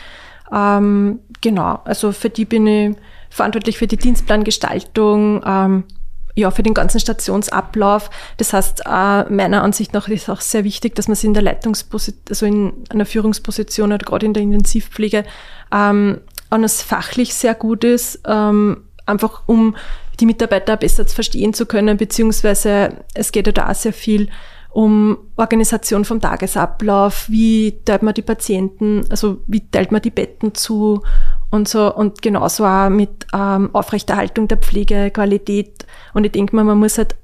Ähm, 0.52 1.20
genau, 1.40 1.80
also 1.84 2.12
für 2.12 2.30
die 2.30 2.44
bin 2.44 2.66
ich 2.66 2.96
verantwortlich 3.30 3.78
für 3.78 3.86
die 3.86 3.96
Dienstplangestaltung, 3.96 5.42
ähm, 5.44 5.84
ja, 6.34 6.50
für 6.52 6.62
den 6.62 6.74
ganzen 6.74 7.00
Stationsablauf. 7.00 8.10
Das 8.36 8.52
heißt, 8.52 8.82
äh, 8.86 9.24
meiner 9.24 9.62
Ansicht 9.62 9.92
nach 9.92 10.08
ist 10.08 10.30
auch 10.30 10.40
sehr 10.40 10.62
wichtig, 10.62 10.94
dass 10.94 11.08
man 11.08 11.16
sich 11.16 11.24
in 11.24 11.34
der 11.34 11.42
Leitungsposition, 11.42 12.22
also 12.28 12.46
in 12.46 12.72
einer 12.90 13.06
Führungsposition 13.06 13.92
oder 13.92 14.04
gerade 14.04 14.26
in 14.26 14.34
der 14.34 14.44
Intensivpflege, 14.44 15.24
ähm, 15.72 16.20
an 16.50 16.64
es 16.64 16.82
fachlich 16.82 17.34
sehr 17.34 17.54
gut 17.54 17.84
ist, 17.84 18.20
ähm, 18.26 18.84
einfach 19.06 19.42
um 19.46 19.76
die 20.20 20.26
Mitarbeiter 20.26 20.76
besser 20.76 21.06
zu 21.06 21.14
verstehen 21.14 21.54
zu 21.54 21.66
können, 21.66 21.96
beziehungsweise 21.96 23.04
es 23.14 23.32
geht 23.32 23.46
ja 23.46 23.52
da 23.52 23.72
sehr 23.74 23.92
viel 23.92 24.28
um 24.70 25.18
Organisation 25.36 26.04
vom 26.04 26.20
Tagesablauf, 26.20 27.28
wie 27.28 27.80
teilt 27.84 28.02
man 28.02 28.14
die 28.14 28.22
Patienten, 28.22 29.04
also 29.10 29.40
wie 29.46 29.68
teilt 29.68 29.92
man 29.92 30.02
die 30.02 30.10
Betten 30.10 30.54
zu 30.54 31.02
und 31.50 31.68
so 31.68 31.94
und 31.94 32.20
genauso 32.20 32.66
auch 32.66 32.90
mit 32.90 33.26
ähm, 33.32 33.74
Aufrechterhaltung 33.74 34.46
der 34.46 34.58
Pflegequalität. 34.58 35.86
Und 36.12 36.24
ich 36.24 36.32
denke 36.32 36.54
mal, 36.54 36.64
man 36.64 36.78
muss 36.78 36.98
halt 36.98 37.16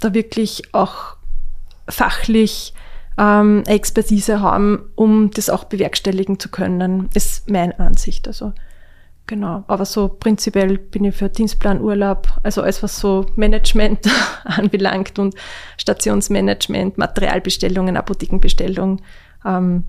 da 0.00 0.12
wirklich 0.12 0.74
auch 0.74 1.16
fachlich 1.88 2.74
ähm, 3.16 3.62
Expertise 3.66 4.40
haben, 4.40 4.90
um 4.94 5.30
das 5.30 5.50
auch 5.50 5.64
bewerkstelligen 5.64 6.38
zu 6.38 6.50
können, 6.50 7.08
ist 7.14 7.48
meine 7.48 7.78
Ansicht. 7.78 8.26
Also 8.26 8.52
genau, 9.28 9.62
aber 9.68 9.84
so 9.84 10.08
prinzipiell 10.08 10.78
bin 10.78 11.04
ich 11.04 11.14
für 11.14 11.28
Dienstplanurlaub, 11.28 12.26
also 12.42 12.62
alles 12.62 12.82
was 12.82 12.98
so 12.98 13.26
Management 13.36 14.00
anbelangt 14.44 15.20
und 15.20 15.36
Stationsmanagement, 15.76 16.98
Materialbestellungen, 16.98 17.96
Apothekenbestellung, 17.96 19.00
ähm, 19.46 19.84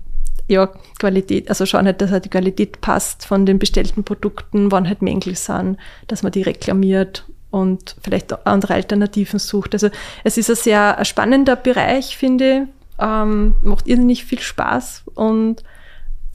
ja, 0.46 0.68
Qualität, 0.98 1.48
also 1.48 1.66
schauen 1.66 1.86
halt, 1.86 2.00
dass 2.00 2.10
halt 2.10 2.24
die 2.24 2.30
Qualität 2.30 2.80
passt 2.80 3.26
von 3.26 3.46
den 3.46 3.58
bestellten 3.58 4.04
Produkten, 4.04 4.70
wann 4.70 4.88
halt 4.88 5.02
Mängel 5.02 5.34
sind, 5.34 5.76
dass 6.06 6.22
man 6.22 6.32
die 6.32 6.42
reklamiert 6.42 7.24
und 7.50 7.96
vielleicht 8.02 8.46
andere 8.46 8.74
Alternativen 8.74 9.38
sucht. 9.38 9.74
Also 9.74 9.90
es 10.22 10.38
ist 10.38 10.50
ein 10.50 10.56
sehr 10.56 11.04
spannender 11.04 11.56
Bereich, 11.56 12.16
finde 12.16 12.62
ich. 12.62 12.68
Ähm, 13.02 13.54
macht 13.62 13.88
irrsinnig 13.88 14.24
viel 14.24 14.40
Spaß 14.40 15.04
und 15.14 15.62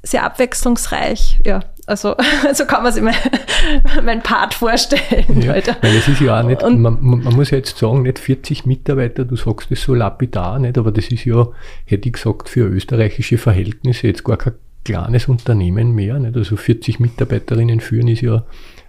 sehr 0.02 0.24
abwechslungsreich. 0.24 1.40
Ja, 1.46 1.62
also 1.86 2.16
so 2.54 2.66
kann 2.66 2.84
man 2.84 2.94
sich 2.94 3.04
mein, 3.04 3.16
mein 4.04 4.22
Part 4.22 4.54
vorstellen. 4.54 5.42
Ja, 5.42 5.54
weil 5.54 5.96
es 5.96 6.08
ist 6.08 6.22
ja 6.22 6.40
auch 6.40 6.44
nicht, 6.44 6.62
man, 6.62 6.98
man, 7.00 7.36
muss 7.36 7.52
ja 7.52 7.58
jetzt 7.58 7.78
sagen, 7.78 8.04
nicht 8.04 8.20
40 8.20 8.66
Mitarbeiter, 8.66 9.26
du 9.26 9.36
sagst 9.36 9.72
das 9.72 9.82
so 9.82 9.94
lapidar 9.94 10.60
nicht, 10.60 10.78
aber 10.78 10.92
das 10.92 11.08
ist 11.08 11.26
ja, 11.26 11.48
hätte 11.86 12.10
ich 12.10 12.14
gesagt, 12.14 12.50
für 12.50 12.68
österreichische 12.68 13.38
Verhältnisse 13.38 14.08
jetzt 14.08 14.24
gar 14.24 14.38
kein 14.38 14.54
kleines 14.84 15.28
Unternehmen 15.28 15.94
mehr. 15.94 16.20
Nicht? 16.20 16.38
Also 16.38 16.56
40 16.56 17.00
Mitarbeiterinnen 17.00 17.82
führen 17.82 18.08
ist 18.08 18.22
ja 18.22 18.44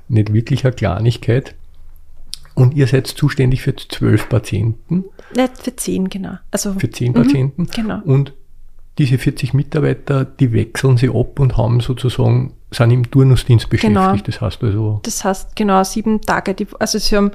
nicht 0.08 0.32
wirklich 0.32 0.64
eine 0.64 0.74
Kleinigkeit. 0.74 1.54
Und 2.54 2.74
ihr 2.74 2.86
seid 2.86 3.06
zuständig 3.06 3.62
für 3.62 3.76
zwölf 3.76 4.30
Patienten? 4.30 5.04
Nicht 5.34 5.62
für 5.62 5.76
zehn, 5.76 6.08
genau. 6.08 6.38
Also, 6.50 6.72
für 6.78 6.90
zehn 6.90 7.12
Patienten? 7.12 7.62
Mhm, 7.62 7.70
genau. 7.74 8.00
Und 8.04 8.32
diese 8.98 9.18
40 9.18 9.54
Mitarbeiter, 9.54 10.24
die 10.24 10.52
wechseln 10.52 10.96
sie 10.96 11.10
ab 11.10 11.38
und 11.38 11.56
haben 11.56 11.80
sozusagen, 11.80 12.54
sind 12.70 12.90
im 12.90 13.10
Turnusdienst 13.10 13.68
beschäftigt. 13.68 13.94
Genau. 13.94 14.16
Das 14.16 14.40
heißt 14.40 14.64
also. 14.64 15.00
Das 15.02 15.24
heißt 15.24 15.54
genau 15.54 15.84
sieben 15.84 16.20
Tage 16.20 16.54
die 16.54 16.66
also 16.78 16.98
sie 16.98 17.16
haben 17.16 17.30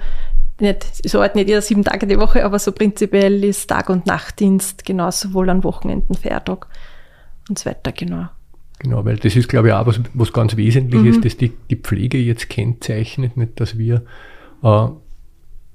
nicht, 0.60 1.10
so 1.10 1.21
halt 1.21 1.36
nicht 1.36 1.47
jeder 1.47 1.62
sieben 1.62 1.84
Tage 1.84 2.08
die 2.08 2.19
Woche, 2.19 2.45
aber 2.45 2.60
so 2.60 2.71
prinzipiell 2.71 3.43
ist 3.43 3.67
Tag- 3.67 3.89
und 3.89 4.06
Nachtdienst, 4.06 4.86
genau, 4.86 5.10
sowohl 5.12 5.50
an 5.50 5.63
Wochenenden, 5.63 6.13
Feiertag 6.13 6.67
und 7.50 7.58
so 7.58 7.69
weiter, 7.69 7.91
genau. 7.91 8.28
Genau, 8.80 9.06
weil 9.06 9.17
das 9.17 9.36
ist, 9.36 9.50
glaube 9.50 9.69
ich, 9.69 9.74
auch 9.74 9.86
was, 9.86 10.00
was 10.13 10.34
ganz 10.34 10.56
wesentlich 10.56 11.02
mhm. 11.02 11.08
ist, 11.08 11.26
dass 11.26 11.38
die, 11.38 11.52
die 11.69 11.76
Pflege 11.76 12.17
jetzt 12.17 12.50
kennzeichnet, 12.50 13.38
nicht, 13.38 13.60
dass 13.60 13.78
wir 13.78 14.04
äh, 14.63 14.88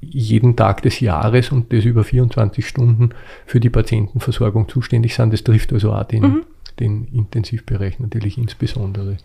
jeden 0.00 0.56
Tag 0.56 0.82
des 0.82 1.00
Jahres 1.00 1.52
und 1.52 1.72
das 1.72 1.84
über 1.84 2.04
24 2.04 2.66
Stunden 2.66 3.10
für 3.46 3.60
die 3.60 3.70
Patientenversorgung 3.70 4.68
zuständig 4.68 5.14
sind. 5.14 5.32
Das 5.32 5.44
trifft 5.44 5.72
also 5.72 5.92
auch 5.92 6.04
den, 6.04 6.22
mhm. 6.22 6.42
den 6.78 7.08
Intensivbereich 7.12 7.98
natürlich 7.98 8.38
insbesondere. 8.38 9.16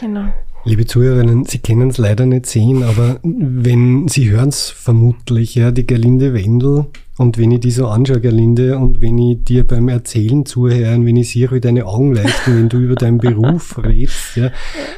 Genau. 0.00 0.32
Liebe 0.64 0.84
Zuhörerinnen, 0.84 1.44
Sie 1.46 1.58
können 1.58 1.88
es 1.90 1.98
leider 1.98 2.26
nicht 2.26 2.46
sehen, 2.46 2.82
aber 2.82 3.18
wenn 3.22 4.08
Sie 4.08 4.30
hören 4.30 4.50
es 4.50 4.68
vermutlich, 4.68 5.54
ja, 5.54 5.70
die 5.70 5.86
Gerlinde 5.86 6.34
Wendel 6.34 6.86
und 7.20 7.36
wenn 7.36 7.50
ich 7.50 7.60
die 7.60 7.70
so 7.70 7.86
anschaue, 7.86 8.18
Gerlinde, 8.18 8.78
und 8.78 9.02
wenn 9.02 9.18
ich 9.18 9.44
dir 9.44 9.66
beim 9.66 9.90
Erzählen 9.90 10.46
zuhöre, 10.46 10.94
und 10.94 11.04
wenn 11.04 11.16
ich 11.16 11.32
sehe, 11.32 11.50
wie 11.50 11.60
deine 11.60 11.84
Augen 11.84 12.14
leuchten, 12.14 12.56
wenn 12.56 12.70
du 12.70 12.78
über 12.78 12.94
deinen 12.94 13.18
Beruf 13.18 13.76
redest, 13.84 14.36
ja, 14.36 14.50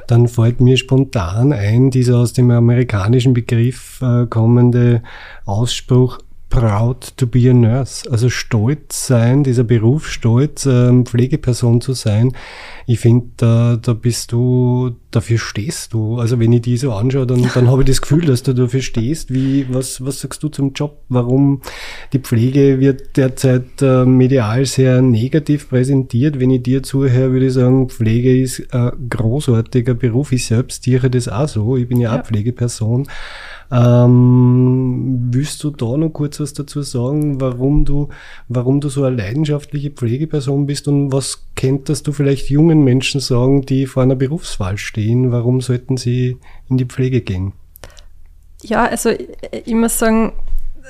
dann 0.06 0.28
fällt 0.28 0.60
mir 0.60 0.76
spontan 0.76 1.52
ein, 1.52 1.90
dieser 1.90 2.18
aus 2.18 2.32
dem 2.32 2.48
amerikanischen 2.52 3.34
Begriff 3.34 4.00
äh, 4.02 4.26
kommende 4.26 5.02
Ausspruch, 5.46 6.20
proud 6.52 7.16
to 7.16 7.26
be 7.26 7.48
a 7.48 7.54
nurse, 7.54 8.06
also 8.10 8.28
stolz 8.28 9.06
sein, 9.06 9.42
dieser 9.42 9.64
Beruf 9.64 10.06
stolz, 10.06 10.66
ähm, 10.66 11.06
Pflegeperson 11.06 11.80
zu 11.80 11.94
sein. 11.94 12.36
Ich 12.86 13.00
finde, 13.00 13.28
da, 13.38 13.78
da 13.80 13.94
bist 13.94 14.32
du, 14.32 14.90
dafür 15.10 15.38
stehst 15.38 15.94
du. 15.94 16.18
Also 16.18 16.38
wenn 16.38 16.52
ich 16.52 16.60
die 16.60 16.76
so 16.76 16.92
anschaue, 16.92 17.26
dann, 17.26 17.48
dann 17.54 17.70
habe 17.70 17.82
ich 17.82 17.88
das 17.88 18.02
Gefühl, 18.02 18.26
dass 18.26 18.42
du 18.42 18.52
dafür 18.52 18.82
stehst. 18.82 19.32
Wie, 19.32 19.66
was, 19.72 20.04
was 20.04 20.20
sagst 20.20 20.42
du 20.42 20.50
zum 20.50 20.74
Job? 20.74 20.98
Warum 21.08 21.62
die 22.12 22.18
Pflege 22.18 22.80
wird 22.80 23.16
derzeit 23.16 23.80
äh, 23.80 24.04
medial 24.04 24.66
sehr 24.66 25.00
negativ 25.00 25.70
präsentiert? 25.70 26.38
Wenn 26.38 26.50
ich 26.50 26.64
dir 26.64 26.82
zuhöre, 26.82 27.32
würde 27.32 27.46
ich 27.46 27.54
sagen, 27.54 27.88
Pflege 27.88 28.38
ist 28.38 28.74
ein 28.74 29.08
großartiger 29.08 29.94
Beruf. 29.94 30.32
Ich 30.32 30.44
selbst 30.44 30.80
tiere 30.82 31.08
das 31.08 31.28
auch 31.28 31.48
so. 31.48 31.78
Ich 31.78 31.88
bin 31.88 31.98
ja, 31.98 32.12
ja. 32.14 32.20
auch 32.20 32.26
Pflegeperson. 32.26 33.08
Ähm, 33.72 35.30
willst 35.32 35.64
du 35.64 35.70
da 35.70 35.96
noch 35.96 36.10
kurz 36.10 36.40
was 36.40 36.52
dazu 36.52 36.82
sagen, 36.82 37.40
warum 37.40 37.86
du, 37.86 38.10
warum 38.48 38.82
du 38.82 38.90
so 38.90 39.04
eine 39.04 39.16
leidenschaftliche 39.16 39.90
Pflegeperson 39.90 40.66
bist 40.66 40.88
und 40.88 41.10
was 41.10 41.46
könntest 41.56 42.06
du 42.06 42.12
vielleicht 42.12 42.50
jungen 42.50 42.84
Menschen 42.84 43.20
sagen, 43.20 43.62
die 43.62 43.86
vor 43.86 44.02
einer 44.02 44.14
Berufswahl 44.14 44.76
stehen? 44.76 45.32
Warum 45.32 45.62
sollten 45.62 45.96
sie 45.96 46.36
in 46.68 46.76
die 46.76 46.84
Pflege 46.84 47.22
gehen? 47.22 47.54
Ja, 48.62 48.84
also 48.84 49.10
ich 49.10 49.74
muss 49.74 49.98
sagen, 49.98 50.34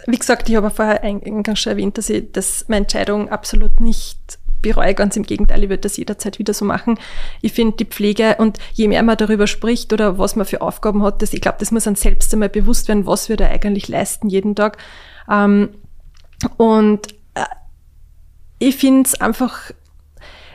wie 0.08 0.18
gesagt, 0.18 0.48
ich 0.48 0.56
habe 0.56 0.70
vorher 0.70 1.04
eingangs 1.04 1.60
schon 1.60 1.72
erwähnt, 1.72 1.98
dass 1.98 2.10
ich 2.10 2.32
dass 2.32 2.64
meine 2.66 2.82
Entscheidung 2.82 3.28
absolut 3.28 3.80
nicht 3.80 4.40
bereue, 4.62 4.94
ganz 4.94 5.16
im 5.16 5.24
Gegenteil, 5.24 5.62
ich 5.62 5.68
würde 5.68 5.82
das 5.82 5.96
jederzeit 5.96 6.38
wieder 6.38 6.54
so 6.54 6.64
machen. 6.64 6.98
Ich 7.42 7.52
finde 7.52 7.76
die 7.76 7.84
Pflege 7.84 8.36
und 8.38 8.58
je 8.72 8.88
mehr 8.88 9.02
man 9.02 9.16
darüber 9.16 9.46
spricht 9.46 9.92
oder 9.92 10.18
was 10.18 10.36
man 10.36 10.46
für 10.46 10.62
Aufgaben 10.62 11.02
hat, 11.02 11.20
das, 11.20 11.32
ich 11.34 11.40
glaube, 11.40 11.58
das 11.60 11.72
muss 11.72 11.86
einem 11.86 11.96
selbst 11.96 12.32
einmal 12.32 12.48
bewusst 12.48 12.88
werden, 12.88 13.06
was 13.06 13.28
wir 13.28 13.36
da 13.36 13.46
eigentlich 13.46 13.88
leisten 13.88 14.28
jeden 14.28 14.54
Tag. 14.54 14.78
Ähm, 15.30 15.70
und 16.56 17.08
äh, 17.34 17.44
ich 18.58 18.76
finde 18.76 19.08
es 19.08 19.20
einfach, 19.20 19.72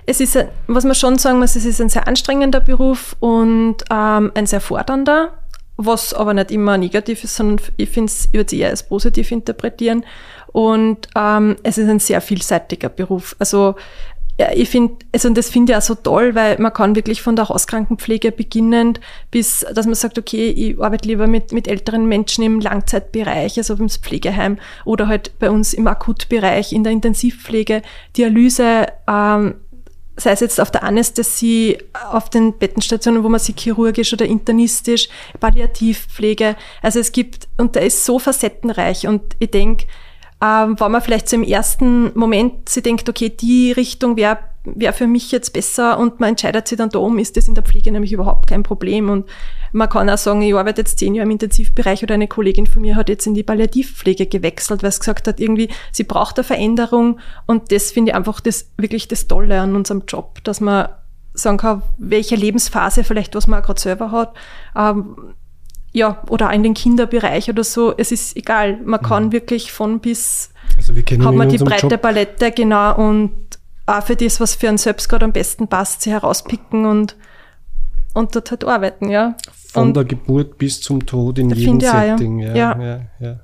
es 0.06 0.22
ist, 0.22 0.38
was 0.68 0.86
man 0.86 0.96
schon 0.96 1.18
sagen 1.18 1.40
muss, 1.40 1.56
es 1.56 1.66
ist 1.66 1.82
ein 1.82 1.90
sehr 1.90 2.08
anstrengender 2.08 2.62
Beruf 2.62 3.16
und 3.20 3.84
ähm, 3.92 4.32
ein 4.34 4.46
sehr 4.46 4.62
fordernder, 4.62 5.34
was 5.76 6.14
aber 6.14 6.34
nicht 6.34 6.52
immer 6.52 6.78
negativ 6.78 7.24
ist, 7.24 7.36
sondern 7.36 7.66
ich 7.76 7.90
finde 7.90 8.12
es, 8.12 8.26
ich 8.28 8.34
würde 8.34 8.46
es 8.46 8.54
eher 8.54 8.70
als 8.70 8.88
positiv 8.88 9.32
interpretieren. 9.32 10.06
Und 10.58 11.08
ähm, 11.16 11.56
es 11.62 11.78
ist 11.78 11.88
ein 11.88 12.00
sehr 12.00 12.20
vielseitiger 12.20 12.90
Beruf. 12.90 13.36
Also 13.38 13.76
ja, 14.40 14.50
ich 14.56 14.68
finde, 14.68 14.96
also 15.14 15.30
das 15.30 15.52
finde 15.52 15.72
ich 15.72 15.78
auch 15.78 15.84
so 15.84 15.94
toll, 15.94 16.34
weil 16.34 16.58
man 16.58 16.74
kann 16.74 16.96
wirklich 16.96 17.22
von 17.22 17.36
der 17.36 17.48
Hauskrankenpflege 17.48 18.32
beginnend 18.32 19.00
bis, 19.30 19.64
dass 19.72 19.86
man 19.86 19.94
sagt, 19.94 20.18
okay, 20.18 20.50
ich 20.50 20.82
arbeite 20.82 21.08
lieber 21.08 21.28
mit, 21.28 21.52
mit 21.52 21.68
älteren 21.68 22.08
Menschen 22.08 22.44
im 22.44 22.60
Langzeitbereich, 22.60 23.60
also 23.60 23.76
im 23.76 23.88
Pflegeheim 23.88 24.58
oder 24.84 25.08
halt 25.08 25.38
bei 25.38 25.52
uns 25.52 25.76
im 25.76 25.86
Akutbereich, 25.86 26.74
in 26.74 26.84
der 26.84 26.92
Intensivpflege, 26.92 27.84
Dialyse, 28.18 28.88
ähm, 29.08 29.58
sei 30.16 30.32
es 30.32 30.40
jetzt 30.40 30.60
auf 30.60 30.72
der 30.72 30.82
Anästhesie, 30.82 31.78
auf 32.12 32.32
den 32.32 32.58
Bettenstationen, 32.58 33.24
wo 33.24 33.30
man 33.30 33.40
sich 33.40 33.56
chirurgisch 33.60 34.12
oder 34.12 34.26
internistisch, 34.26 35.08
Palliativpflege. 35.40 36.56
Also 36.82 37.00
es 37.00 37.12
gibt, 37.12 37.48
und 37.58 37.76
der 37.76 37.86
ist 37.86 38.06
so 38.06 38.18
facettenreich 38.18 39.06
und 39.06 39.22
ich 39.38 39.52
denke, 39.52 39.86
ähm, 40.42 40.80
wenn 40.80 40.92
man 40.92 41.02
vielleicht 41.02 41.30
so 41.30 41.36
im 41.36 41.44
ersten 41.44 42.18
Moment 42.18 42.70
sie 42.70 42.82
denkt, 42.82 43.10
okay, 43.10 43.30
die 43.30 43.72
Richtung 43.72 44.18
wäre 44.18 44.40
wäre 44.76 44.94
für 44.94 45.08
mich 45.08 45.32
jetzt 45.32 45.54
besser 45.54 45.98
und 45.98 46.20
man 46.20 46.30
entscheidet 46.30 46.68
sich 46.68 46.78
dann 46.78 46.90
da 46.90 47.00
um, 47.00 47.20
ist 47.20 47.38
das 47.38 47.48
in 47.48 47.56
der 47.56 47.64
Pflege 47.64 47.92
nämlich 47.92 48.12
überhaupt 48.12 48.50
kein 48.50 48.64
Problem. 48.64 49.10
Und 49.10 49.28
man 49.72 49.90
kann 49.90 50.10
auch 50.10 50.18
sagen, 50.18 50.42
ich 50.42 50.54
arbeite 50.54 50.82
jetzt 50.82 51.00
zehn 51.00 51.16
Jahre 51.16 51.26
im 51.26 51.32
Intensivbereich 51.32 52.04
oder 52.04 52.16
eine 52.16 52.28
Kollegin 52.28 52.68
von 52.68 52.82
mir 52.82 52.96
hat 52.96 53.10
jetzt 53.10 53.28
in 53.28 53.34
die 53.34 53.44
Palliativpflege 53.44 54.26
gewechselt, 54.26 54.84
weil 54.84 54.92
sie 54.92 55.00
gesagt 55.00 55.28
hat, 55.28 55.40
irgendwie, 55.40 55.70
sie 55.92 56.04
braucht 56.04 56.38
eine 56.38 56.44
Veränderung 56.44 57.20
und 57.46 57.72
das 57.72 57.92
finde 57.92 58.12
ich 58.12 58.16
einfach 58.16 58.40
das, 58.40 58.70
wirklich 58.78 59.08
das 59.08 59.28
Tolle 59.28 59.62
an 59.62 59.76
unserem 59.76 60.04
Job, 60.08 60.44
dass 60.44 60.62
man 60.62 60.90
sagen 61.34 61.58
kann, 61.58 61.84
welche 61.98 62.36
Lebensphase 62.36 63.04
vielleicht, 63.04 63.36
was 63.36 63.48
man 63.48 63.62
gerade 63.62 63.80
selber 63.80 64.12
hat, 64.12 64.34
ähm, 64.76 65.16
ja, 65.94 66.22
oder 66.30 66.52
in 66.52 66.64
den 66.64 66.74
Kinderbereich 66.74 67.50
oder 67.50 67.64
so, 67.64 67.96
es 67.98 68.12
ist 68.12 68.36
egal, 68.36 68.78
man 68.84 69.02
kann 69.02 69.26
mhm. 69.26 69.32
wirklich 69.32 69.72
von 69.72 70.00
bis, 70.00 70.52
also 70.76 70.96
wir 70.96 71.04
hat 71.04 71.34
man 71.34 71.50
die 71.50 71.58
breite 71.58 71.88
Job. 71.88 72.02
Palette, 72.02 72.52
genau, 72.52 72.96
und 72.96 73.32
auch 73.86 74.04
für 74.04 74.16
das, 74.16 74.40
was 74.40 74.56
für 74.56 74.70
einen 74.70 74.78
selbst 74.78 75.08
gerade 75.10 75.26
am 75.26 75.32
besten 75.32 75.68
passt, 75.68 76.02
sie 76.02 76.12
herauspicken 76.12 76.86
und, 76.86 77.16
und 78.14 78.36
dort 78.36 78.52
halt 78.52 78.66
arbeiten, 78.66 79.10
ja. 79.10 79.36
Von 79.72 79.88
und 79.90 79.94
der 79.96 80.06
Geburt 80.06 80.58
bis 80.58 80.82
zum 80.82 81.06
Tod 81.06 81.40
in 81.40 81.50
jedem 81.50 81.80
Setting, 81.80 82.44
auch, 82.44 82.56
ja. 82.56 82.56
Ja. 82.56 82.84
Ja, 82.84 83.02
ja. 83.20 83.40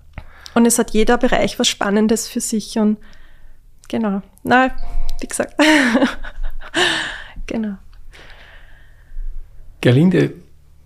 Und 0.53 0.65
es 0.65 0.77
hat 0.77 0.91
jeder 0.91 1.17
Bereich 1.17 1.57
was 1.59 1.67
Spannendes 1.67 2.27
für 2.27 2.41
sich 2.41 2.77
und 2.77 2.97
genau. 3.87 4.21
Na, 4.43 4.71
wie 5.19 5.27
gesagt. 5.27 5.55
genau. 7.47 7.75
Gerlinde, 9.81 10.33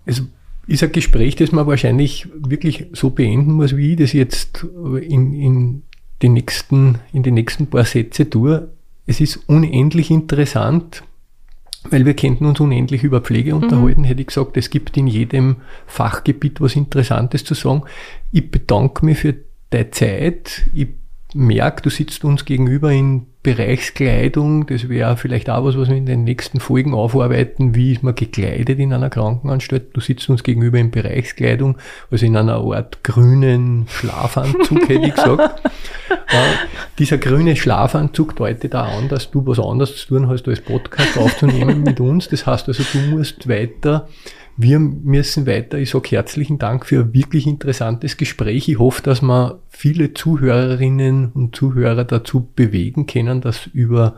es 0.06 0.22
ist 0.68 0.82
ein 0.82 0.92
Gespräch, 0.92 1.36
das 1.36 1.50
man 1.50 1.66
wahrscheinlich 1.66 2.28
wirklich 2.34 2.86
so 2.92 3.10
beenden 3.10 3.52
muss, 3.52 3.76
wie 3.76 3.92
ich 3.92 3.98
das 3.98 4.12
jetzt 4.12 4.64
in, 4.64 5.32
in, 5.32 5.82
die, 6.22 6.28
nächsten, 6.28 6.98
in 7.12 7.22
die 7.22 7.30
nächsten 7.30 7.66
paar 7.66 7.84
Sätze 7.84 8.28
tue 8.28 8.68
es 9.08 9.20
ist 9.20 9.40
unendlich 9.48 10.10
interessant, 10.10 11.02
weil 11.88 12.04
wir 12.04 12.14
könnten 12.14 12.44
uns 12.44 12.60
unendlich 12.60 13.02
über 13.02 13.22
Pflege 13.22 13.54
mhm. 13.54 13.62
unterhalten, 13.62 14.04
hätte 14.04 14.20
ich 14.20 14.26
gesagt, 14.26 14.56
es 14.58 14.68
gibt 14.68 14.96
in 14.98 15.06
jedem 15.06 15.56
Fachgebiet 15.86 16.60
was 16.60 16.76
Interessantes 16.76 17.42
zu 17.42 17.54
sagen. 17.54 17.84
Ich 18.32 18.50
bedanke 18.50 19.06
mich 19.06 19.18
für 19.18 19.34
deine 19.70 19.90
Zeit. 19.92 20.66
Ich 20.74 20.88
merke, 21.32 21.82
du 21.82 21.90
sitzt 21.90 22.22
uns 22.22 22.44
gegenüber 22.44 22.92
in 22.92 23.26
Bereichskleidung. 23.54 24.66
Das 24.66 24.90
wäre 24.90 25.16
vielleicht 25.16 25.48
auch 25.48 25.64
was, 25.64 25.78
was 25.78 25.88
wir 25.88 25.96
in 25.96 26.04
den 26.04 26.24
nächsten 26.24 26.60
Folgen 26.60 26.92
aufarbeiten. 26.92 27.74
Wie 27.74 27.92
ist 27.92 28.02
man 28.02 28.14
gekleidet 28.14 28.78
in 28.78 28.92
einer 28.92 29.08
Krankenanstalt? 29.08 29.96
Du 29.96 30.00
sitzt 30.00 30.28
uns 30.28 30.42
gegenüber 30.42 30.76
in 30.78 30.90
Bereichskleidung, 30.90 31.78
also 32.10 32.26
in 32.26 32.36
einer 32.36 32.56
Art 32.56 33.02
grünen 33.02 33.86
Schlafanzug, 33.88 34.86
hätte 34.86 35.06
ich 35.06 35.14
gesagt. 35.14 35.62
äh, 36.10 36.56
dieser 36.98 37.16
grüne 37.16 37.56
Schlafanzug 37.56 38.36
deutet 38.36 38.74
da 38.74 38.82
an, 38.82 39.08
dass 39.08 39.30
du 39.30 39.46
was 39.46 39.58
anderes 39.58 39.96
zu 39.96 40.08
tun 40.08 40.28
hast, 40.28 40.46
als 40.46 40.60
Podcast 40.60 41.16
aufzunehmen 41.16 41.82
mit 41.84 42.00
uns. 42.00 42.28
Das 42.28 42.44
heißt 42.44 42.68
also, 42.68 42.82
du 42.92 42.98
musst 43.16 43.48
weiter 43.48 44.08
wir 44.60 44.80
müssen 44.80 45.46
weiter. 45.46 45.78
Ich 45.78 45.90
sage 45.90 46.08
herzlichen 46.10 46.58
Dank 46.58 46.84
für 46.84 47.02
ein 47.02 47.14
wirklich 47.14 47.46
interessantes 47.46 48.16
Gespräch. 48.16 48.68
Ich 48.68 48.80
hoffe, 48.80 49.02
dass 49.02 49.22
wir 49.22 49.60
viele 49.68 50.14
Zuhörerinnen 50.14 51.30
und 51.30 51.54
Zuhörer 51.54 52.04
dazu 52.04 52.48
bewegen 52.56 53.06
können, 53.06 53.40
dass 53.40 53.68
über 53.68 54.16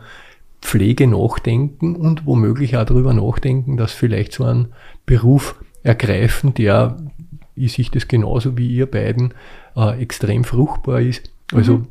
Pflege 0.59 1.05
nachdenken 1.05 1.95
und 1.95 2.25
womöglich 2.25 2.75
auch 2.75 2.85
darüber 2.85 3.13
nachdenken, 3.13 3.77
dass 3.77 3.91
vielleicht 3.91 4.33
so 4.33 4.43
ein 4.45 4.69
Beruf 5.05 5.55
ergreifen, 5.83 6.55
der, 6.55 6.97
ich 7.55 7.73
sehe 7.73 7.85
das 7.91 8.07
genauso 8.07 8.57
wie 8.57 8.67
ihr 8.67 8.87
beiden, 8.87 9.35
äh, 9.75 10.01
extrem 10.01 10.43
fruchtbar 10.43 11.01
ist. 11.01 11.31
Also 11.53 11.77
mhm. 11.77 11.87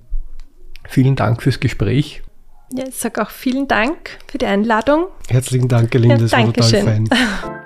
vielen 0.89 1.15
Dank 1.15 1.41
fürs 1.41 1.61
Gespräch. 1.61 2.23
Ja, 2.73 2.85
ich 2.89 2.97
sage 2.97 3.23
auch 3.23 3.31
vielen 3.31 3.69
Dank 3.69 4.19
für 4.27 4.39
die 4.39 4.47
Einladung. 4.47 5.07
Herzlichen 5.29 5.69
Dank, 5.69 5.93
Gelinde, 5.93 6.27
ja, 6.27 6.47
das 6.53 6.73